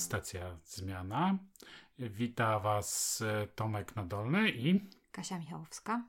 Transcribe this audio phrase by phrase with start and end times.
[0.00, 1.38] Stacja Zmiana.
[1.98, 4.80] Wita Was e, Tomek Nadolny i
[5.12, 6.04] Kasia Michałowska.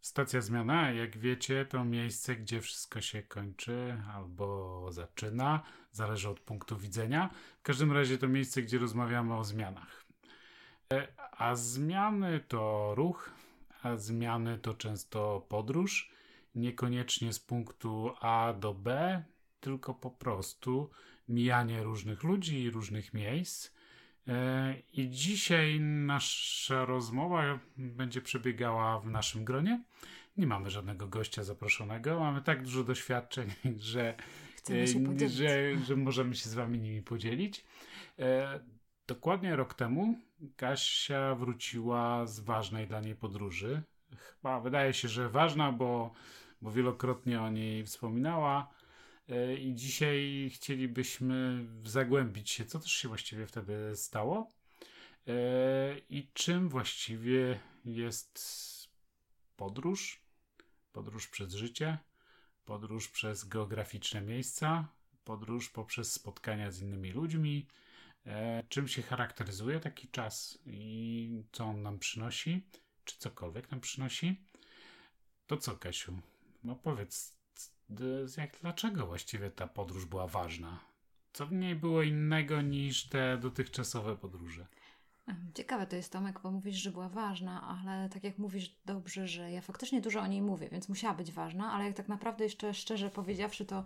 [0.00, 5.62] Stacja Zmiana, jak wiecie, to miejsce, gdzie wszystko się kończy albo zaczyna,
[5.92, 7.30] zależy od punktu widzenia.
[7.58, 10.04] W każdym razie to miejsce, gdzie rozmawiamy o zmianach.
[10.92, 13.30] E, a zmiany to ruch,
[13.82, 16.12] a zmiany to często podróż,
[16.54, 19.22] niekoniecznie z punktu A do B,
[19.60, 20.90] tylko po prostu
[21.32, 23.72] mijanie różnych ludzi i różnych miejsc.
[24.28, 29.82] E, I dzisiaj nasza rozmowa będzie przebiegała w naszym gronie.
[30.36, 32.20] Nie mamy żadnego gościa zaproszonego.
[32.20, 33.50] Mamy tak dużo doświadczeń,
[33.92, 34.14] że,
[34.70, 37.64] e, że, że możemy się z Wami nimi podzielić.
[38.18, 38.60] E,
[39.06, 40.18] dokładnie rok temu
[40.56, 43.82] Kasia wróciła z ważnej dla niej podróży.
[44.16, 46.12] Chyba wydaje się, że ważna, bo,
[46.62, 48.81] bo wielokrotnie o niej wspominała.
[49.32, 54.48] E, I dzisiaj chcielibyśmy zagłębić się, co też się właściwie wtedy stało.
[55.28, 55.34] E,
[56.10, 58.40] i czym właściwie jest
[59.56, 60.20] podróż,
[60.92, 61.98] podróż przez życie,
[62.64, 64.88] podróż przez geograficzne miejsca,
[65.24, 67.66] podróż poprzez spotkania z innymi ludźmi,
[68.26, 72.66] e, czym się charakteryzuje taki czas i co on nam przynosi,
[73.04, 74.40] czy cokolwiek nam przynosi.
[75.46, 76.18] To co, Kasiu?
[76.64, 77.41] No powiedz,
[78.36, 80.78] jak, dlaczego właściwie ta podróż była ważna?
[81.32, 84.66] Co w niej było innego niż te dotychczasowe podróże?
[85.54, 89.50] Ciekawe to jest, Tomek, bo mówisz, że była ważna, ale tak jak mówisz dobrze, że
[89.50, 92.74] ja faktycznie dużo o niej mówię, więc musiała być ważna, ale jak tak naprawdę jeszcze
[92.74, 93.84] szczerze powiedziawszy, to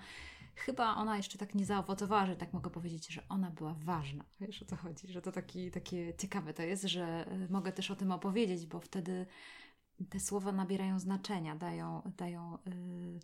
[0.55, 4.25] chyba ona jeszcze tak nie zaowocowała, że tak mogę powiedzieć, że ona była ważna.
[4.41, 5.09] Wiesz o co chodzi?
[5.09, 8.81] Że to taki, takie ciekawe to jest, że y, mogę też o tym opowiedzieć, bo
[8.81, 9.27] wtedy
[10.11, 13.21] te słowa nabierają znaczenia, dają, dają yy,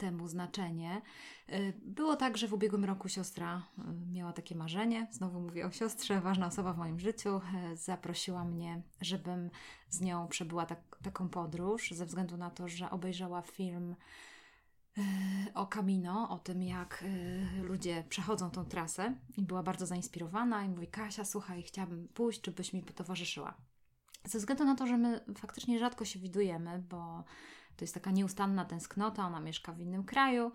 [0.00, 1.02] temu znaczenie.
[1.48, 5.08] Y, było tak, że w ubiegłym roku siostra y, miała takie marzenie.
[5.10, 7.40] Znowu mówię o siostrze, ważna osoba w moim życiu.
[7.72, 9.50] Y, zaprosiła mnie, żebym
[9.88, 13.96] z nią przebyła tak, taką podróż, ze względu na to, że obejrzała film
[15.54, 17.04] o Camino, o tym jak
[17.62, 22.52] ludzie przechodzą tą trasę i była bardzo zainspirowana i mówi Kasia, słuchaj, chciałabym pójść, czy
[22.52, 23.54] byś mi towarzyszyła.
[24.24, 27.24] Ze względu na to, że my faktycznie rzadko się widujemy, bo
[27.76, 30.52] to jest taka nieustanna tęsknota, ona mieszka w innym kraju.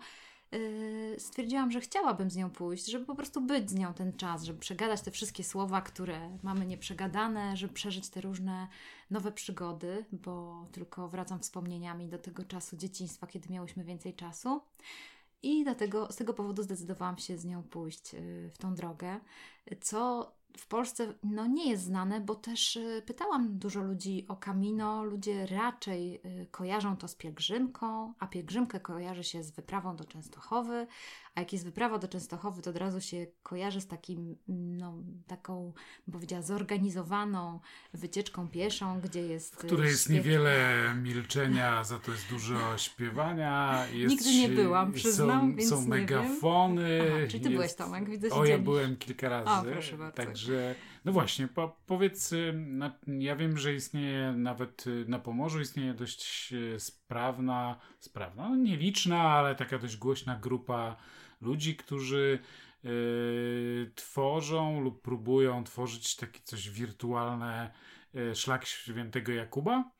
[0.52, 4.42] Yy, stwierdziłam, że chciałabym z nią pójść, żeby po prostu być z nią ten czas,
[4.42, 8.68] żeby przegadać te wszystkie słowa, które mamy nieprzegadane, żeby przeżyć te różne
[9.10, 14.60] nowe przygody, bo tylko wracam wspomnieniami do tego czasu dzieciństwa, kiedy miałyśmy więcej czasu.
[15.42, 19.20] I dlatego z tego powodu zdecydowałam się z nią pójść yy, w tą drogę,
[19.80, 25.04] co w Polsce no, nie jest znane, bo też y, pytałam dużo ludzi o Camino.
[25.04, 30.86] Ludzie raczej y, kojarzą to z pielgrzymką, a pielgrzymkę kojarzy się z wyprawą do Częstochowy,
[31.36, 34.94] a jak jest wyprawa do Częstochowy, to od razu się kojarzy z takim, no,
[35.26, 35.72] taką,
[36.06, 37.60] bym powiedziała, zorganizowaną
[37.94, 39.54] wycieczką pieszą, gdzie jest.
[39.54, 43.86] W której jest niewiele milczenia, za to jest dużo śpiewania.
[43.92, 45.40] Jest, Nigdy nie byłam, przyznam.
[45.40, 47.00] Są, więc są megafony.
[47.02, 49.68] Aha, czyli ty jest, byłeś Tomek, widzę O, ja byłem kilka razy.
[49.68, 50.16] O, proszę bardzo.
[50.16, 52.34] Także, no właśnie, po, powiedz,
[53.06, 59.22] ja wiem, że istnieje nawet y, na Pomorzu istnieje dość y, sprawna, sprawna, no nieliczna,
[59.22, 60.96] ale taka dość głośna grupa
[61.40, 62.38] ludzi, którzy
[62.82, 67.72] yy, tworzą lub próbują tworzyć takie coś wirtualne
[68.14, 69.90] yy, szlak świętego Jakuba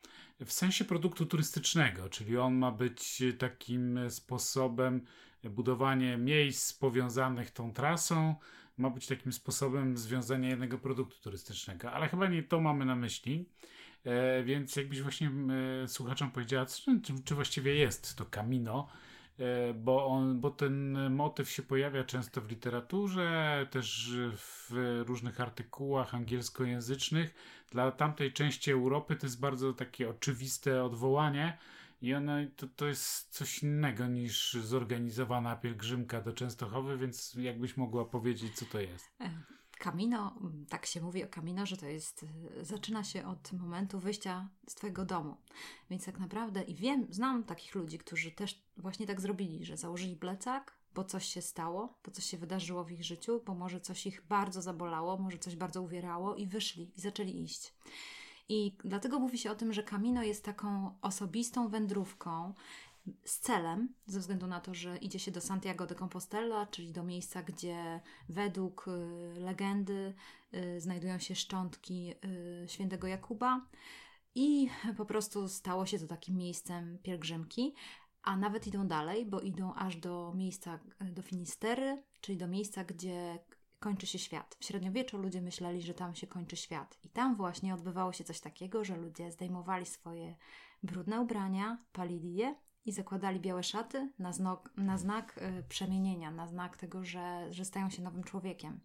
[0.45, 5.05] w sensie produktu turystycznego, czyli on ma być takim sposobem
[5.43, 8.35] budowanie miejsc powiązanych tą trasą,
[8.77, 13.49] ma być takim sposobem związania jednego produktu turystycznego, ale chyba nie to mamy na myśli.
[14.03, 15.31] E, więc jakbyś właśnie
[15.87, 18.87] słuchaczom powiedziała, czy, czy właściwie jest to Camino,
[19.75, 27.33] bo, on, bo ten motyw się pojawia często w literaturze, też w różnych artykułach angielskojęzycznych.
[27.71, 31.57] Dla tamtej części Europy to jest bardzo takie oczywiste odwołanie
[32.01, 38.05] i ono, to, to jest coś innego niż zorganizowana pielgrzymka do Częstochowy, więc jakbyś mogła
[38.05, 39.05] powiedzieć, co to jest?
[39.77, 43.53] E, Kamino, mm, tak się mówi o Kamino, że to jest, y, zaczyna się od
[43.53, 45.37] momentu wyjścia z Twojego domu.
[45.89, 50.15] Więc tak naprawdę, i wiem, znam takich ludzi, którzy też właśnie tak zrobili, że założyli
[50.15, 54.07] plecak, bo coś się stało, bo coś się wydarzyło w ich życiu, bo może coś
[54.07, 57.73] ich bardzo zabolało, może coś bardzo uwierało i wyszli i zaczęli iść.
[58.49, 62.53] I dlatego mówi się o tym, że Kamino jest taką osobistą wędrówką,
[63.25, 67.03] z celem, ze względu na to, że idzie się do Santiago de Compostela, czyli do
[67.03, 70.13] miejsca, gdzie według y, legendy
[70.53, 72.13] y, znajdują się szczątki
[72.63, 73.67] y, świętego Jakuba.
[74.35, 77.73] I po prostu stało się to takim miejscem pielgrzymki,
[78.23, 83.39] a nawet idą dalej, bo idą aż do miejsca, do Finistery, czyli do miejsca, gdzie
[83.79, 84.57] kończy się świat.
[84.59, 86.97] W średniowieczu ludzie myśleli, że tam się kończy świat.
[87.03, 90.35] I tam właśnie odbywało się coś takiego, że ludzie zdejmowali swoje
[90.83, 92.55] brudne ubrania, palili je
[92.87, 97.65] i zakładali białe szaty na, znak, na znak y, przemienienia, na znak tego, że, że
[97.65, 98.79] stają się nowym człowiekiem.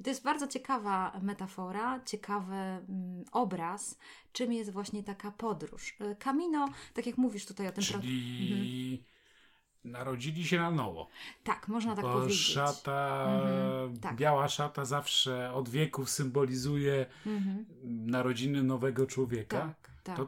[0.00, 3.98] I to jest bardzo ciekawa metafora, ciekawy mm, obraz,
[4.32, 5.96] czym jest właśnie taka podróż.
[6.00, 7.84] Y, Camino, tak jak mówisz tutaj o tym...
[7.84, 9.92] Czyli mhm.
[9.92, 11.08] narodzili się na nowo.
[11.44, 12.38] Tak, można tak Bo powiedzieć.
[12.40, 14.16] szata, Mhm, tak.
[14.16, 17.66] biała szata zawsze od wieków symbolizuje Mhm.
[17.84, 19.60] narodziny nowego człowieka.
[19.60, 20.16] Tak, tak.
[20.16, 20.26] To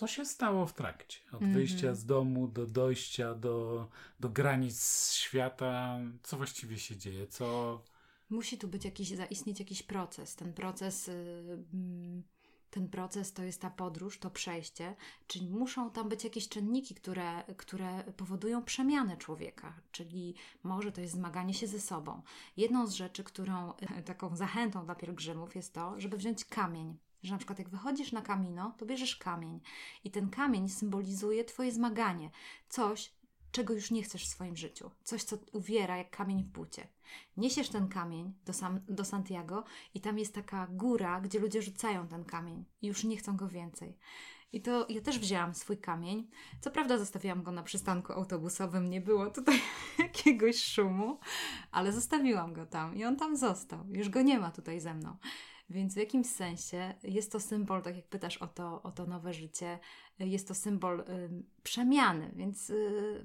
[0.00, 1.18] co się stało w trakcie?
[1.32, 3.88] Od wyjścia z domu do dojścia do,
[4.20, 5.98] do granic świata.
[6.22, 7.26] Co właściwie się dzieje?
[7.26, 7.80] Co...
[8.30, 10.36] Musi tu być jakiś, zaistnieć jakiś proces.
[10.36, 11.12] Ten proces, y,
[11.74, 12.22] mm,
[12.70, 17.44] ten proces to jest ta podróż, to przejście, czyli muszą tam być jakieś czynniki, które,
[17.56, 22.22] które powodują przemianę człowieka, czyli może to jest zmaganie się ze sobą.
[22.56, 23.72] Jedną z rzeczy, którą
[24.04, 26.98] taką zachętą dla pielgrzymów jest to, żeby wziąć kamień.
[27.22, 29.60] Że na przykład jak wychodzisz na kamino, to bierzesz kamień
[30.04, 32.30] i ten kamień symbolizuje Twoje zmaganie.
[32.68, 33.12] Coś,
[33.52, 34.90] czego już nie chcesz w swoim życiu.
[35.02, 36.88] Coś, co uwiera jak kamień w bucie.
[37.36, 39.64] Niesiesz ten kamień do, sam, do Santiago
[39.94, 43.48] i tam jest taka góra, gdzie ludzie rzucają ten kamień i już nie chcą go
[43.48, 43.98] więcej.
[44.52, 46.30] I to ja też wzięłam swój kamień.
[46.60, 49.60] Co prawda zostawiłam go na przystanku autobusowym, nie było tutaj
[49.98, 51.18] jakiegoś szumu,
[51.72, 53.86] ale zostawiłam go tam i on tam został.
[53.88, 55.16] Już go nie ma tutaj ze mną.
[55.70, 59.34] Więc w jakimś sensie jest to symbol, tak jak pytasz o to, o to nowe
[59.34, 59.78] życie,
[60.18, 61.04] jest to symbol y,
[61.62, 63.24] przemiany, więc y,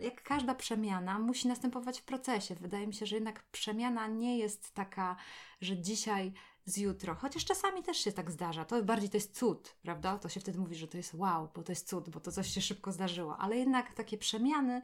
[0.00, 2.54] jak każda przemiana musi następować w procesie.
[2.54, 5.16] Wydaje mi się, że jednak przemiana nie jest taka,
[5.60, 6.32] że dzisiaj
[6.64, 8.64] z jutro, chociaż czasami też się tak zdarza.
[8.64, 10.18] To bardziej to jest cud, prawda?
[10.18, 12.54] To się wtedy mówi, że to jest wow, bo to jest cud, bo to coś
[12.54, 14.82] się szybko zdarzyło, ale jednak takie przemiany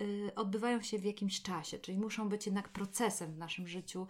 [0.00, 4.06] y, odbywają się w jakimś czasie, czyli muszą być jednak procesem w naszym życiu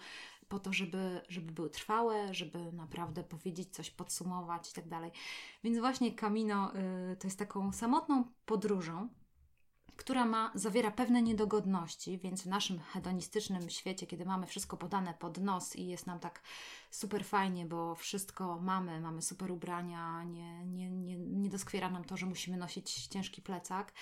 [0.49, 5.11] po to, żeby, żeby były trwałe, żeby naprawdę powiedzieć coś, podsumować i tak dalej.
[5.65, 6.73] Więc właśnie Camino
[7.13, 9.09] y, to jest taką samotną podróżą,
[9.97, 15.39] która ma, zawiera pewne niedogodności, więc w naszym hedonistycznym świecie, kiedy mamy wszystko podane pod
[15.39, 16.43] nos i jest nam tak
[16.91, 22.17] super fajnie, bo wszystko mamy, mamy super ubrania, nie, nie, nie, nie doskwiera nam to,
[22.17, 23.93] że musimy nosić ciężki plecak,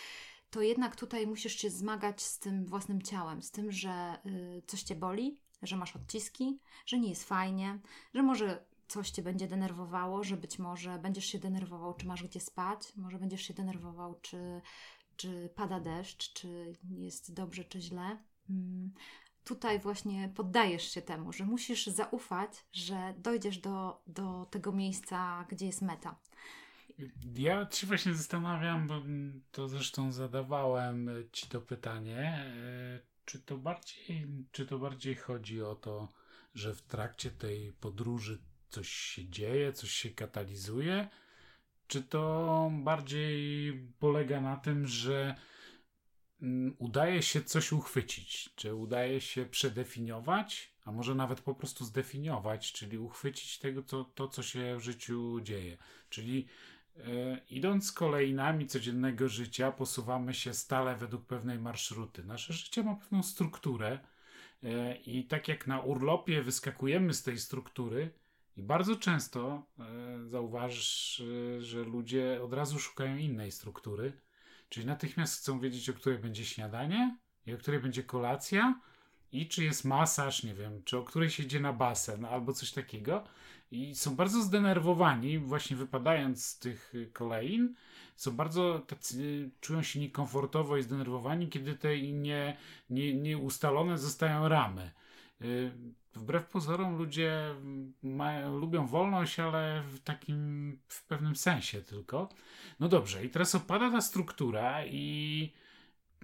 [0.50, 4.82] to jednak tutaj musisz się zmagać z tym własnym ciałem, z tym, że y, coś
[4.82, 7.78] cię boli, że masz odciski, że nie jest fajnie,
[8.14, 12.40] że może coś cię będzie denerwowało, że być może będziesz się denerwował, czy masz gdzie
[12.40, 14.60] spać, może będziesz się denerwował, czy,
[15.16, 18.18] czy pada deszcz, czy jest dobrze, czy źle.
[18.50, 18.92] Mm.
[19.44, 25.66] Tutaj właśnie poddajesz się temu, że musisz zaufać, że dojdziesz do, do tego miejsca, gdzie
[25.66, 26.16] jest meta.
[27.34, 29.02] Ja się właśnie zastanawiam, bo
[29.52, 35.74] to zresztą zadawałem ci to pytanie, e, czy to bardziej, czy to bardziej chodzi o
[35.74, 36.08] to,
[36.54, 41.08] że w trakcie tej podróży coś się dzieje, coś się katalizuje,
[41.86, 45.34] czy to bardziej polega na tym, że
[46.42, 52.72] mm, udaje się coś uchwycić, czy udaje się przedefiniować, a może nawet po prostu zdefiniować,
[52.72, 55.78] czyli uchwycić tego, co, to, co się w życiu dzieje.
[56.08, 56.46] Czyli
[57.50, 62.24] idąc kolejnami codziennego życia, posuwamy się stale według pewnej marszruty.
[62.24, 63.98] Nasze życie ma pewną strukturę
[64.62, 68.10] e, i tak jak na urlopie wyskakujemy z tej struktury,
[68.56, 69.84] i bardzo często e,
[70.28, 71.22] zauważysz,
[71.56, 74.12] e, że ludzie od razu szukają innej struktury,
[74.68, 78.80] czyli natychmiast chcą wiedzieć, o której będzie śniadanie i o której będzie kolacja
[79.32, 82.70] i czy jest masaż, nie wiem, czy o której się idzie na basen albo coś
[82.72, 83.24] takiego.
[83.74, 87.74] I są bardzo zdenerwowani, właśnie wypadając z tych kolejn,
[88.16, 92.56] są bardzo tacy, czują się niekomfortowo i zdenerwowani, kiedy te nie,
[92.90, 94.90] nie, nieustalone zostają ramy.
[95.42, 95.72] Y,
[96.14, 97.54] Wbrew pozorom ludzie
[98.02, 102.28] mają, lubią wolność, ale w takim, w pewnym sensie tylko.
[102.80, 105.52] No dobrze, i teraz opada ta struktura i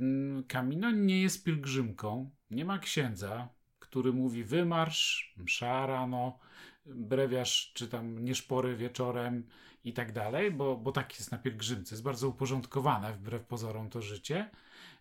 [0.00, 6.38] mm, Camino nie jest pielgrzymką, nie ma księdza, który mówi wymarsz, msza rano,
[6.86, 9.46] brewiarz czy tam nieszpory wieczorem
[9.84, 14.02] i tak dalej, bo, bo tak jest na pielgrzymce, jest bardzo uporządkowane wbrew pozorom to
[14.02, 14.50] życie.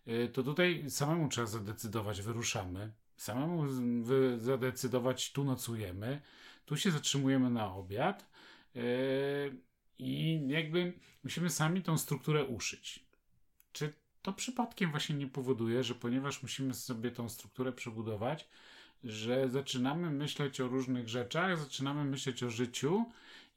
[0.07, 3.63] Y, to tutaj samemu trzeba zadecydować, wyruszamy samemu
[4.37, 6.21] zadecydować, tu nocujemy,
[6.65, 8.29] tu się zatrzymujemy na obiad
[8.75, 8.83] yy,
[9.99, 10.93] i jakby
[11.23, 13.05] musimy sami tą strukturę uszyć.
[13.71, 18.49] Czy to przypadkiem właśnie nie powoduje, że ponieważ musimy sobie tą strukturę przebudować,
[19.03, 23.05] że zaczynamy myśleć o różnych rzeczach, zaczynamy myśleć o życiu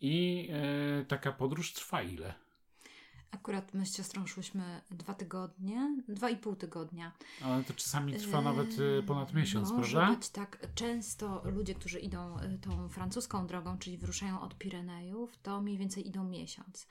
[0.00, 0.48] i
[0.98, 2.34] yy, taka podróż trwa ile?
[3.30, 7.12] Akurat my z siostrą szłyśmy dwa tygodnie, dwa i pół tygodnia.
[7.42, 8.68] Ale to czasami trwa yy, nawet
[9.06, 10.16] ponad miesiąc, może prawda?
[10.16, 10.66] być tak.
[10.74, 16.24] Często ludzie, którzy idą tą francuską drogą, czyli wyruszają od Pirenejów, to mniej więcej idą
[16.24, 16.86] miesiąc.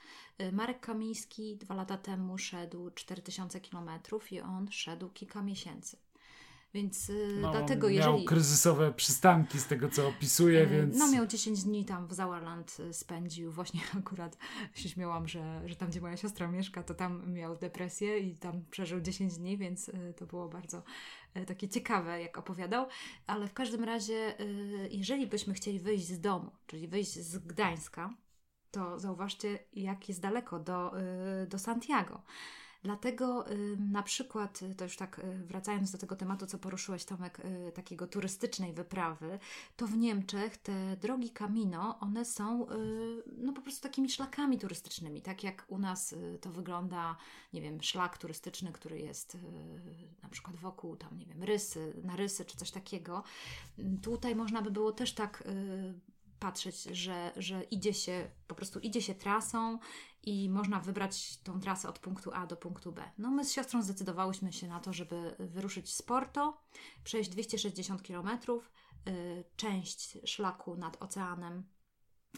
[0.52, 5.96] Marek Kamiński dwa lata temu szedł 4000 kilometrów i on szedł kilka miesięcy.
[6.74, 8.16] Więc y, no, dlatego miał jeżeli...
[8.16, 10.98] Miał kryzysowe przystanki z tego, co opisuje, e, więc...
[10.98, 13.52] No miał 10 dni tam w Sauerland y, spędził.
[13.52, 14.36] Właśnie akurat
[14.74, 18.64] się śmiałam, że, że tam, gdzie moja siostra mieszka, to tam miał depresję i tam
[18.70, 20.82] przeżył 10 dni, więc y, to było bardzo
[21.46, 22.86] takie ciekawe, jak opowiadał.
[23.26, 24.34] Ale w każdym razie,
[24.90, 28.16] jeżeli byśmy chcieli wyjść z domu, czyli wyjść z Gdańska,
[28.70, 30.92] to zauważcie, jak jest daleko do,
[31.48, 32.22] do Santiago.
[32.82, 33.44] Dlatego
[33.90, 37.72] na przykład, y, to już tak y, wracając do tego tematu, co poruszyłeś Tomek, y,
[37.72, 39.38] takiego turystycznej wyprawy,
[39.76, 42.66] to w Niemczech te drogi Camino, one są
[43.38, 47.16] no po prostu takimi szlakami turystycznymi, tak jak u nas to wygląda,
[47.52, 49.36] nie wiem, szlak turystyczny, który jest
[50.22, 53.22] na przykład wokół tam, nie wiem, rysy, na rysy czy coś takiego.
[54.02, 55.44] Tutaj można by było też tak
[56.42, 59.78] patrzeć, że, że idzie się, po prostu idzie się trasą
[60.22, 63.10] i można wybrać tą trasę od punktu A do punktu B.
[63.18, 66.62] No my z siostrą zdecydowałyśmy się na to, żeby wyruszyć z Porto,
[67.04, 68.28] przejść 260 km,
[69.08, 71.64] y, część szlaku nad Oceanem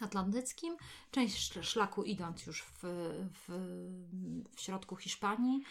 [0.00, 0.76] Atlantyckim,
[1.10, 2.80] część szlaku idąc już w,
[3.32, 3.48] w,
[4.56, 5.62] w środku Hiszpanii,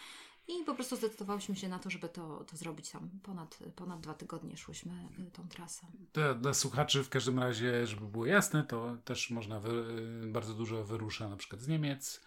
[0.48, 3.10] i po prostu zdecydowałyśmy się na to, żeby to, to zrobić tam.
[3.24, 4.94] Ponad, ponad dwa tygodnie szłyśmy
[5.28, 5.88] y, tą trasę.
[6.14, 9.70] Dla, dla słuchaczy w każdym razie, żeby było jasne, to też można, wy,
[10.24, 12.22] y, bardzo dużo wyrusza na przykład z Niemiec,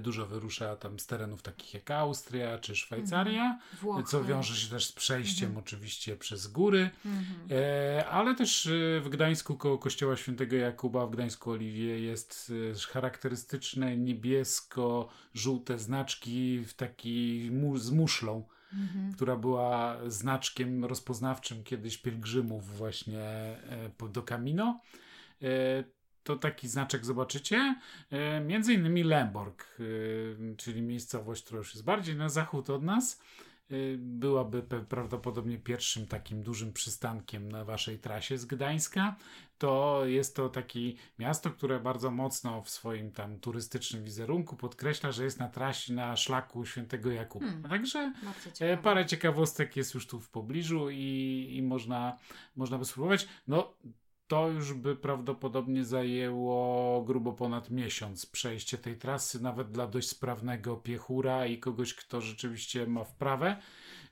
[0.00, 4.06] dużo wyrusza tam z terenów takich jak Austria czy Szwajcaria, mhm.
[4.06, 5.64] co wiąże się też z przejściem mhm.
[5.64, 7.48] oczywiście przez góry, mhm.
[7.50, 12.52] e, ale też e, w Gdańsku koło kościoła świętego Jakuba w Gdańsku Oliwie jest
[12.92, 18.44] charakterystyczne niebiesko-żółte znaczki w taki mu z muszlą.
[18.72, 19.12] Mhm.
[19.14, 23.56] która była znaczkiem rozpoznawczym kiedyś pielgrzymów właśnie
[24.12, 24.80] do Camino
[26.26, 27.76] to taki znaczek zobaczycie.
[28.10, 33.20] E, między innymi Lemborg, e, czyli miejscowość, która już jest bardziej na zachód od nas.
[33.70, 39.16] E, byłaby prawdopodobnie pierwszym takim dużym przystankiem na waszej trasie z Gdańska.
[39.58, 40.80] To jest to takie
[41.18, 46.16] miasto, które bardzo mocno w swoim tam turystycznym wizerunku podkreśla, że jest na trasie, na
[46.16, 47.46] szlaku świętego Jakuba.
[47.46, 48.12] Hmm, Także
[48.82, 52.18] parę ciekawostek jest już tu w pobliżu i, i można,
[52.56, 53.28] można by spróbować.
[53.48, 53.74] No,
[54.28, 60.76] to już by prawdopodobnie zajęło grubo ponad miesiąc przejście tej trasy, nawet dla dość sprawnego
[60.76, 63.56] piechura i kogoś, kto rzeczywiście ma wprawę.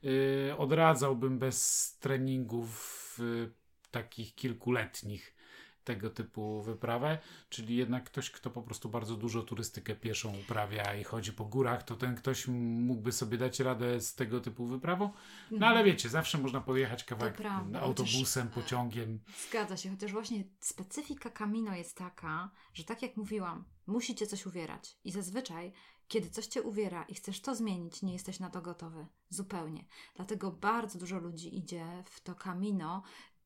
[0.03, 3.53] Yy, odradzałbym bez treningów yy,
[3.91, 5.35] takich kilkuletnich
[5.85, 11.05] tego typu wyprawę, czyli jednak ktoś, kto po prostu bardzo dużo turystykę pieszą uprawia i
[11.05, 15.05] chodzi po górach, to ten ktoś mógłby sobie dać radę z tego typu wyprawą.
[15.51, 15.73] No mhm.
[15.73, 19.21] ale wiecie, zawsze można pojechać kawałek prawda, autobusem, chociaż, pociągiem.
[19.49, 24.97] Zgadza się, chociaż właśnie specyfika Camino jest taka, że tak jak mówiłam, musicie coś uwierać
[25.05, 25.73] i zazwyczaj
[26.09, 29.07] kiedy coś cię uwiera i chcesz to zmienić, nie jesteś na to gotowy.
[29.29, 29.85] Zupełnie.
[30.17, 33.03] Dlatego bardzo dużo ludzi idzie w to Camino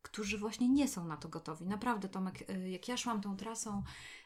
[0.09, 1.67] którzy właśnie nie są na to gotowi.
[1.67, 3.83] Naprawdę, Tomek, y, jak ja szłam tą trasą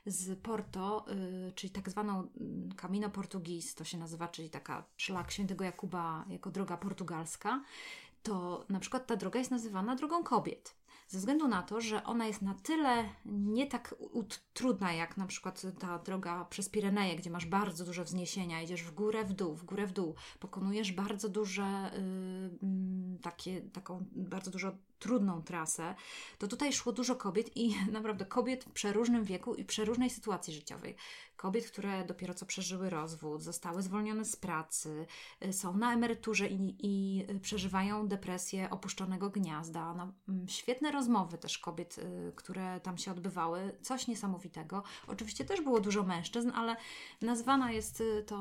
[0.06, 1.04] z Porto,
[1.48, 6.24] y, czyli tak zwaną mm, Camino Portugis, to się nazywa, czyli taka szlak świętego Jakuba
[6.28, 7.62] jako droga portugalska,
[8.22, 10.82] to na przykład ta droga jest nazywana drogą kobiet.
[11.08, 13.94] Ze względu na to, że ona jest na tyle nie tak
[14.54, 18.94] trudna jak na przykład ta droga przez Pireneje, gdzie masz bardzo duże wzniesienia, idziesz w
[18.94, 21.90] górę, w dół, w górę, w dół, pokonujesz bardzo duże,
[22.62, 25.94] yy, takie, taką bardzo dużo trudną trasę,
[26.38, 30.96] to tutaj szło dużo kobiet i naprawdę kobiet w przeróżnym wieku i przeróżnej sytuacji życiowej.
[31.36, 35.06] Kobiet, które dopiero co przeżyły rozwód, zostały zwolnione z pracy,
[35.44, 39.94] y, są na emeryturze i, i przeżywają depresję opuszczonego gniazda.
[39.94, 43.76] No, mm, świetne rozmowy też kobiet, y, które tam się odbywały.
[43.80, 44.82] Coś niesamowitego.
[45.06, 46.76] Oczywiście też było dużo mężczyzn, ale
[47.22, 48.36] nazwana jest y, to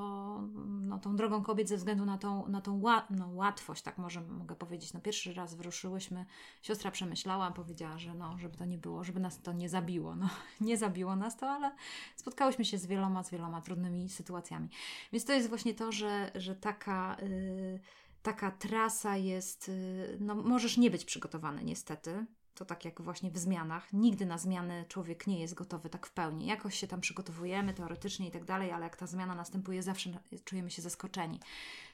[0.65, 4.21] no, tą drogą kobiet ze względu na tą, na tą ła, no, łatwość, tak może
[4.21, 4.93] mogę powiedzieć.
[4.93, 6.25] No, pierwszy raz wyruszyłyśmy
[6.61, 10.15] Siostra przemyślała, powiedziała, że no, żeby to nie było, żeby nas to nie zabiło.
[10.15, 10.29] No,
[10.61, 11.71] nie zabiło nas to, ale
[12.15, 14.69] spotkałyśmy się z wieloma, z wieloma trudnymi sytuacjami.
[15.11, 17.17] Więc to jest właśnie to, że, że taka...
[17.21, 17.79] Yy,
[18.23, 22.25] taka trasa jest, yy, no możesz nie być przygotowany niestety,
[22.61, 23.93] to tak jak właśnie w zmianach.
[23.93, 26.45] Nigdy na zmiany człowiek nie jest gotowy tak w pełni.
[26.45, 30.09] Jakoś się tam przygotowujemy teoretycznie i tak dalej, ale jak ta zmiana następuje, zawsze
[30.45, 31.39] czujemy się zaskoczeni.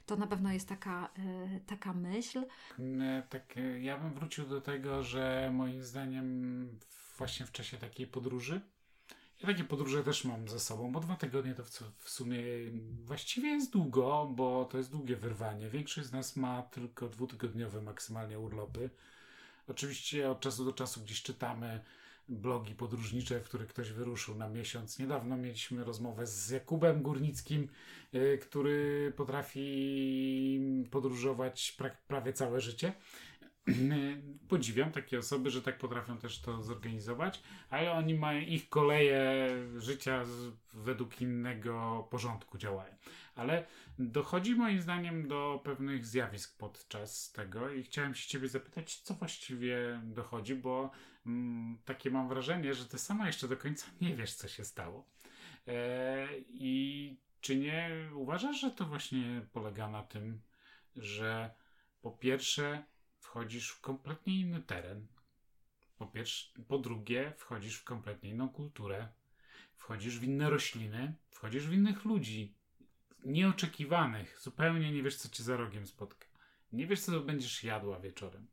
[0.06, 1.10] To na pewno jest taka,
[1.52, 2.44] yy, taka myśl.
[3.30, 6.78] Tak, e, ja bym wrócił do tego, że moim zdaniem
[7.18, 8.60] właśnie w czasie takiej podróży
[9.42, 11.64] Ja takie podróże też mam ze sobą, bo dwa tygodnie to
[11.98, 12.42] w sumie
[13.04, 15.68] właściwie jest długo, bo to jest długie wyrwanie.
[15.68, 18.90] Większość z nas ma tylko dwutygodniowe maksymalnie urlopy.
[19.68, 21.80] Oczywiście od czasu do czasu gdzieś czytamy
[22.28, 24.98] blogi podróżnicze, w których ktoś wyruszył na miesiąc.
[24.98, 27.68] Niedawno mieliśmy rozmowę z Jakubem Górnickim,
[28.14, 30.60] y, który potrafi
[30.90, 32.92] podróżować pra prawie całe życie.
[34.48, 40.24] Podziwiam takie osoby, że tak potrafią też to zorganizować, ale oni mają ich koleje życia
[40.74, 42.94] według innego porządku działają.
[43.34, 43.66] Ale
[43.98, 50.00] dochodzi moim zdaniem do pewnych zjawisk podczas tego i chciałem się ciebie zapytać, co właściwie
[50.04, 50.90] dochodzi, bo
[51.26, 55.04] mm, takie mam wrażenie, że ty sama jeszcze do końca nie wiesz, co się stało.
[55.66, 60.40] E, I czy nie uważasz, że to właśnie polega na tym,
[60.96, 61.50] że
[62.02, 62.84] po pierwsze
[63.18, 65.06] wchodzisz w kompletnie inny teren.
[65.98, 69.08] Po, pierwsze, po drugie, wchodzisz w kompletnie inną kulturę,
[69.76, 72.54] wchodzisz w inne rośliny, wchodzisz w innych ludzi,
[73.24, 76.26] nieoczekiwanych, zupełnie nie wiesz, co cię za rogiem spotka.
[76.72, 78.46] Nie wiesz, co będziesz jadła wieczorem.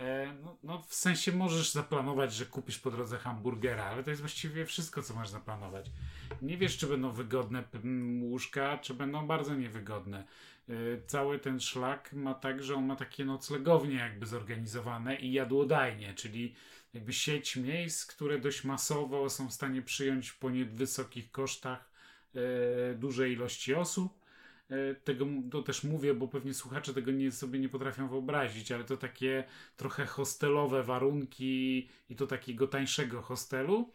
[0.00, 4.22] E, no, no, w sensie możesz zaplanować, że kupisz po drodze hamburgera, ale to jest
[4.22, 5.90] właściwie wszystko, co masz zaplanować.
[6.42, 7.64] Nie wiesz, czy będą wygodne
[8.22, 10.24] łóżka, czy będą bardzo niewygodne.
[10.68, 10.72] E,
[11.06, 16.54] cały ten szlak ma tak, że on ma takie noclegownie jakby zorganizowane i jadłodajnie, czyli
[16.94, 21.90] jakby sieć miejsc, które dość masowo są w stanie przyjąć po niewysokich kosztach
[22.34, 24.19] e, duże ilości osób
[25.04, 28.96] tego to też mówię, bo pewnie słuchacze tego nie, sobie nie potrafią wyobrazić, ale to
[28.96, 29.44] takie
[29.76, 33.90] trochę hostelowe warunki i to takiego tańszego hostelu,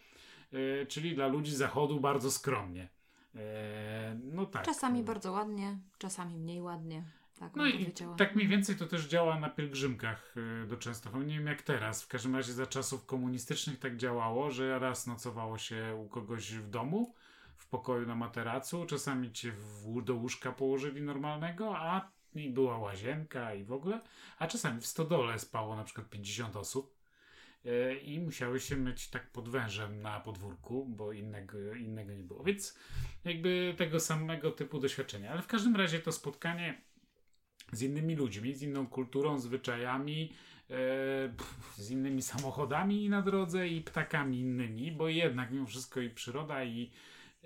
[0.54, 2.90] e, czyli dla ludzi zachodu bardzo skromnie.
[3.36, 4.66] E, no tak.
[4.66, 7.04] Czasami bardzo ładnie, czasami mniej ładnie.
[7.40, 10.36] Tak, no i tak mniej więcej to też działa na pielgrzymkach
[10.68, 11.26] do Częstochowy.
[11.26, 12.04] Nie wiem jak teraz.
[12.04, 16.70] W każdym razie za czasów komunistycznych tak działało, że raz nocowało się u kogoś w
[16.70, 17.14] domu,
[17.56, 23.54] w pokoju na materacu, czasami cię w, do łóżka położyli normalnego, a i była łazienka
[23.54, 24.02] i w ogóle,
[24.40, 26.98] a czasami w stodole spało na przykład 50 osób
[27.66, 32.44] e, i musiały się myć tak pod wężem na podwórku, bo innego, innego nie było.
[32.44, 32.78] Więc
[33.26, 35.32] jakby tego samego typu doświadczenia.
[35.32, 36.82] Ale w każdym razie to spotkanie
[37.72, 40.34] z innymi ludźmi, z inną kulturą, zwyczajami,
[40.70, 40.76] e,
[41.78, 46.92] z innymi samochodami na drodze i ptakami innymi, bo jednak mimo wszystko i przyroda i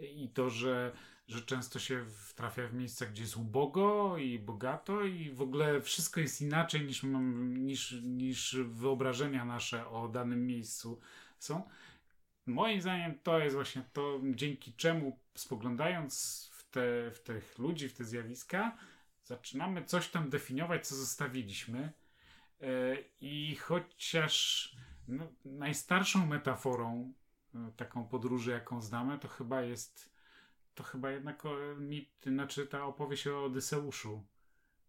[0.02, 0.92] i to, że,
[1.28, 6.20] że często się trafia w miejscach, gdzie jest ubogo i bogato i w ogóle wszystko
[6.20, 11.00] jest inaczej niż, niż, niż wyobrażenia nasze o danym miejscu
[11.40, 11.70] są.
[12.46, 17.94] Moim zdaniem to jest właśnie to, dzięki czemu spoglądając w, te, w tych ludzi, w
[17.94, 18.78] te zjawiska,
[19.24, 21.92] zaczynamy coś tam definiować, co zostawiliśmy.
[22.62, 24.72] E, I chociaż
[25.08, 27.14] no, najstarszą metaforą
[27.76, 30.10] taką podróży, jaką znamy, to chyba jest
[30.76, 31.44] to chyba jednak
[31.78, 34.26] mit, znaczy ta opowieść o Odyseuszu,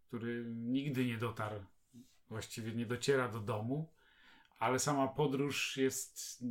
[0.08, 1.64] który nigdy nie dotarł,
[2.28, 3.92] właściwie nie dociera do domu,
[4.58, 6.44] ale sama podróż jest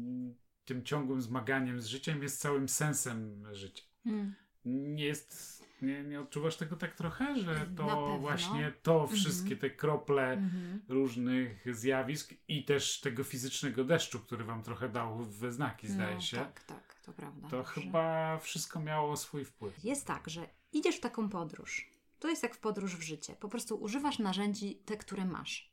[0.65, 3.83] tym ciągłym zmaganiem z życiem, jest całym sensem życia.
[4.03, 4.35] Hmm.
[4.65, 9.19] Nie jest nie, nie odczuwasz tego tak trochę, że to właśnie to mhm.
[9.19, 10.81] wszystkie te krople mhm.
[10.87, 16.21] różnych zjawisk i też tego fizycznego deszczu, który wam trochę dał we znaki, no, zdaje
[16.21, 16.37] się.
[16.37, 17.47] Tak, tak, to prawda.
[17.47, 19.83] To chyba wszystko miało swój wpływ.
[19.83, 21.89] Jest tak, że idziesz w taką podróż.
[22.19, 23.35] To jest jak w podróż w życie.
[23.39, 25.71] Po prostu używasz narzędzi te, które masz.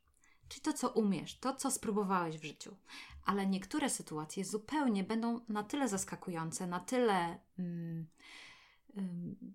[0.48, 2.76] Czyli to, co umiesz, to, co spróbowałeś w życiu.
[3.24, 7.38] Ale niektóre sytuacje zupełnie będą na tyle zaskakujące, na tyle.
[7.58, 8.06] Mm,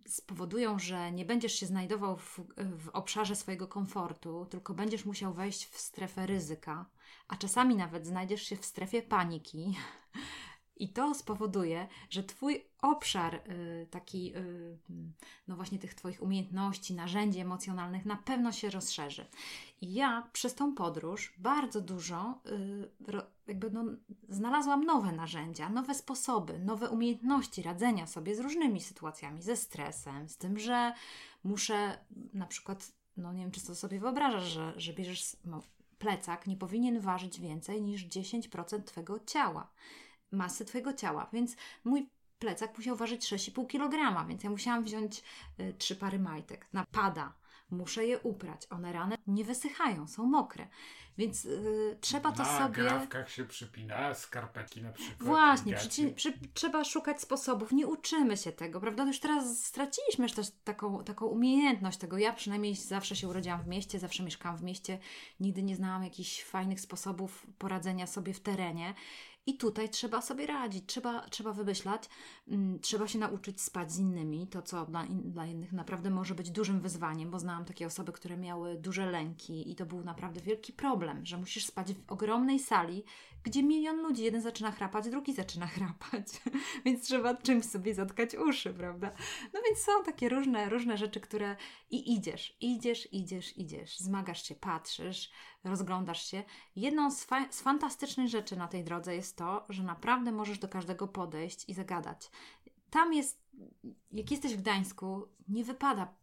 [0.08, 5.66] spowodują, że nie będziesz się znajdował w, w, obszarze swojego komfortu, tylko będziesz musiał wejść
[5.66, 6.86] w strefę ryzyka,
[7.28, 9.76] a czasami nawet znajdziesz się w strefie paniki.
[10.82, 14.78] I to spowoduje, że Twój obszar y, taki, y,
[15.48, 19.26] no właśnie tych Twoich umiejętności, narzędzi emocjonalnych na pewno się rozszerzy.
[19.82, 23.12] I ja przez tą podróż bardzo dużo y,
[23.52, 23.86] jakby no,
[24.30, 30.38] znalazłam nowe narzędzia, nowe sposoby, nowe umiejętności radzenia sobie z różnymi sytuacjami, ze stresem, z
[30.38, 30.94] tym, że
[31.44, 31.98] muszę
[32.34, 35.62] na przykład, no nie wiem, czy to sobie wyobrażasz, że, że bierzesz no,
[36.00, 39.72] plecak, nie powinien ważyć więcej niż 10% Twojego ciała,
[40.32, 42.10] masy Twojego ciała, więc mój
[42.40, 45.24] plecak musiał ważyć 6,5 kg, więc ja musiałam wziąć
[45.60, 46.68] y, trzy pary majtek.
[46.74, 47.34] Napada,
[47.72, 48.68] muszę je uprać.
[48.70, 50.68] One rane nie wysychają, są mokre.
[51.18, 52.84] Więc yy, trzeba to na sobie.
[52.84, 55.24] Na grafkach się przypina, skarpetki na przykład.
[55.28, 57.72] Właśnie, przy, przy, trzeba szukać sposobów.
[57.72, 59.04] Nie uczymy się tego, prawda?
[59.04, 62.18] Już teraz straciliśmy też taką, taką umiejętność tego.
[62.18, 65.00] Ja przynajmniej zawsze się urodziłam w mieście, zawsze mieszkałam w mieście.
[65.40, 68.94] Nigdy nie znałam jakichś fajnych sposobów poradzenia sobie w terenie.
[69.46, 72.10] I tutaj trzeba sobie radzić, trzeba, trzeba wymyślać,
[72.48, 76.36] mm, trzeba się nauczyć spać z innymi, to co dla, in, dla innych naprawdę może
[76.36, 80.42] być dużym wyzwaniem, bo znałam takie osoby, które miały duże lęki i to był naprawdę
[80.42, 83.04] wielki problem, że musisz spać w ogromnej sali,
[83.44, 86.28] gdzie milion ludzi, jeden zaczyna chrapać, drugi zaczyna chrapać,
[86.86, 89.12] więc trzeba czymś sobie zatkać uszy, prawda?
[89.54, 91.56] No więc są takie różne, różne rzeczy, które
[91.90, 95.32] i idziesz, idziesz, idziesz, idziesz, zmagasz się, patrzysz,
[95.64, 96.44] rozglądasz się.
[96.76, 100.68] Jedną z, fa- z fantastycznych rzeczy na tej drodze jest to, że naprawdę możesz do
[100.68, 102.32] każdego podejść i zagadać.
[102.90, 103.42] Tam jest,
[104.12, 106.14] jak jesteś w Gdańsku, nie wypada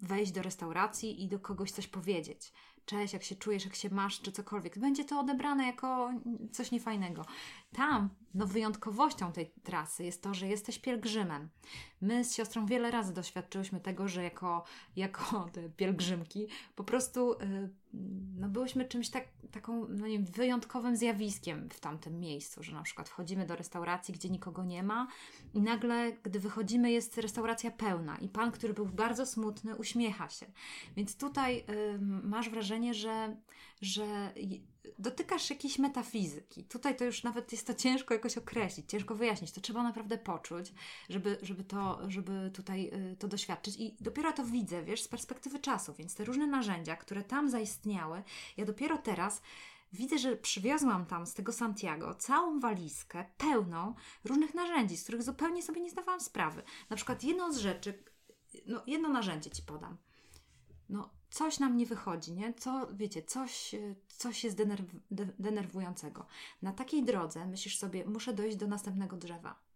[0.00, 2.52] wejść do restauracji i do kogoś coś powiedzieć
[2.88, 4.78] cześć, jak się czujesz, jak się masz, czy cokolwiek.
[4.78, 6.10] Będzie to odebrane jako
[6.52, 7.24] coś niefajnego.
[7.72, 11.48] Tam, no wyjątkowością tej trasy jest to, że jesteś pielgrzymem.
[12.00, 14.64] My z siostrą wiele razy doświadczyłyśmy tego, że jako,
[14.96, 17.70] jako te pielgrzymki po prostu yy,
[18.38, 23.08] no byłyśmy czymś tak, taką, no nie wyjątkowym zjawiskiem w tamtym miejscu, że na przykład
[23.08, 25.06] wchodzimy do restauracji, gdzie nikogo nie ma
[25.54, 30.46] i nagle, gdy wychodzimy, jest restauracja pełna i pan, który był bardzo smutny, uśmiecha się.
[30.96, 33.36] Więc tutaj yy, masz wrażenie, że,
[33.80, 34.32] że
[34.98, 36.64] dotykasz jakiejś metafizyki.
[36.64, 39.52] Tutaj to już nawet jest to ciężko jakoś określić, ciężko wyjaśnić.
[39.52, 40.72] To trzeba naprawdę poczuć,
[41.08, 43.76] żeby, żeby, to, żeby tutaj y, to doświadczyć.
[43.78, 45.94] I dopiero to widzę, wiesz, z perspektywy czasu.
[45.94, 48.22] Więc te różne narzędzia, które tam zaistniały,
[48.56, 49.42] ja dopiero teraz
[49.92, 55.62] widzę, że przywiozłam tam z tego Santiago całą walizkę pełną różnych narzędzi, z których zupełnie
[55.62, 56.62] sobie nie zdawałam sprawy.
[56.90, 58.02] Na przykład jedną z rzeczy,
[58.66, 59.96] no jedno narzędzie Ci podam.
[60.88, 62.54] No, coś nam nie wychodzi, nie?
[62.54, 63.74] Co, wiecie, coś,
[64.08, 64.86] coś jest denerw
[65.38, 66.26] denerwującego.
[66.62, 69.68] Na takiej drodze myślisz sobie, muszę dojść do następnego drzewa.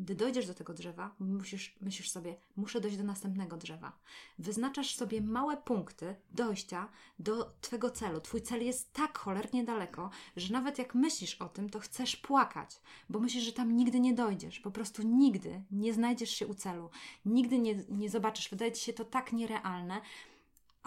[0.00, 3.98] Gdy dojdziesz do tego drzewa, musisz, myślisz sobie, muszę dojść do następnego drzewa.
[4.38, 6.88] Wyznaczasz sobie małe punkty dojścia
[7.18, 8.20] do Twojego celu.
[8.20, 12.80] Twój cel jest tak cholernie daleko, że nawet jak myślisz o tym, to chcesz płakać,
[13.08, 14.60] bo myślisz, że tam nigdy nie dojdziesz.
[14.60, 16.90] Po prostu nigdy nie znajdziesz się u celu.
[17.24, 18.50] Nigdy nie, nie zobaczysz.
[18.50, 20.00] Wydaje Ci się to tak nierealne,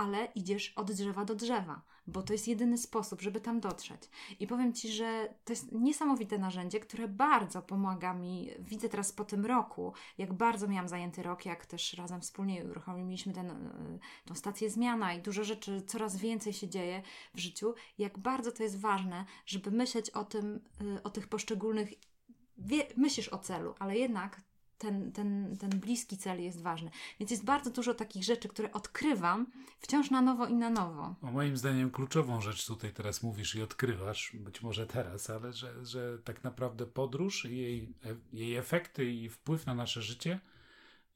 [0.01, 4.01] ale idziesz od drzewa do drzewa, bo to jest jedyny sposób, żeby tam dotrzeć.
[4.39, 8.49] I powiem Ci, że to jest niesamowite narzędzie, które bardzo pomaga mi.
[8.59, 13.33] Widzę teraz po tym roku, jak bardzo miałam zajęty rok, jak też razem wspólnie uruchomiliśmy
[13.33, 17.01] ten, e, tą stację zmiana i dużo rzeczy, coraz więcej się dzieje
[17.33, 20.59] w życiu, jak bardzo to jest ważne, żeby myśleć o tym,
[20.97, 21.89] e, o tych poszczególnych
[22.57, 24.41] Wie, myślisz o celu, ale jednak
[24.81, 26.91] ten, ten, ten bliski cel jest ważny.
[27.19, 31.15] Więc jest bardzo dużo takich rzeczy, które odkrywam wciąż na nowo i na nowo.
[31.21, 35.85] O moim zdaniem kluczową rzecz tutaj teraz mówisz i odkrywasz, być może teraz, ale że,
[35.85, 37.93] że tak naprawdę podróż i jej,
[38.33, 40.39] jej efekty i wpływ na nasze życie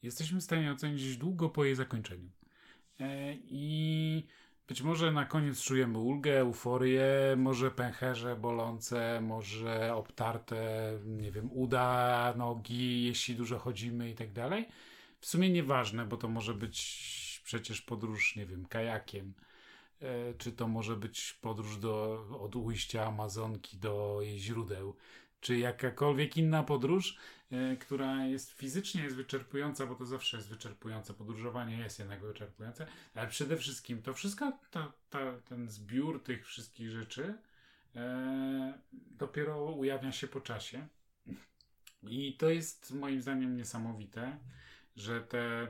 [0.04, 2.30] jesteśmy w stanie ocenić długo po jej zakończeniu.
[3.00, 4.28] E, I
[4.68, 12.34] być może na koniec czujemy ulgę, euforię, może pęcherze bolące, może obtarte, nie wiem, uda,
[12.38, 14.68] nogi, jeśli dużo chodzimy i tak dalej.
[15.20, 19.34] W sumie nieważne, bo to może być przecież podróż, nie wiem, kajakiem,
[20.02, 24.96] e, czy to może być podróż do, od ujścia Amazonki do jej źródeł,
[25.42, 27.18] czy jakakolwiek inna podróż,
[27.52, 31.14] e, która jest fizycznie jest wyczerpująca, bo to zawsze jest wyczerpujące.
[31.14, 35.20] Podróżowanie jest jednak wyczerpujące, ale przede wszystkim to wszystko, to, to,
[35.50, 37.34] ten zbiór tych wszystkich rzeczy
[37.96, 40.88] e, dopiero ujawnia się po czasie.
[42.04, 44.38] I to jest moim zdaniem niesamowite,
[44.96, 45.68] że te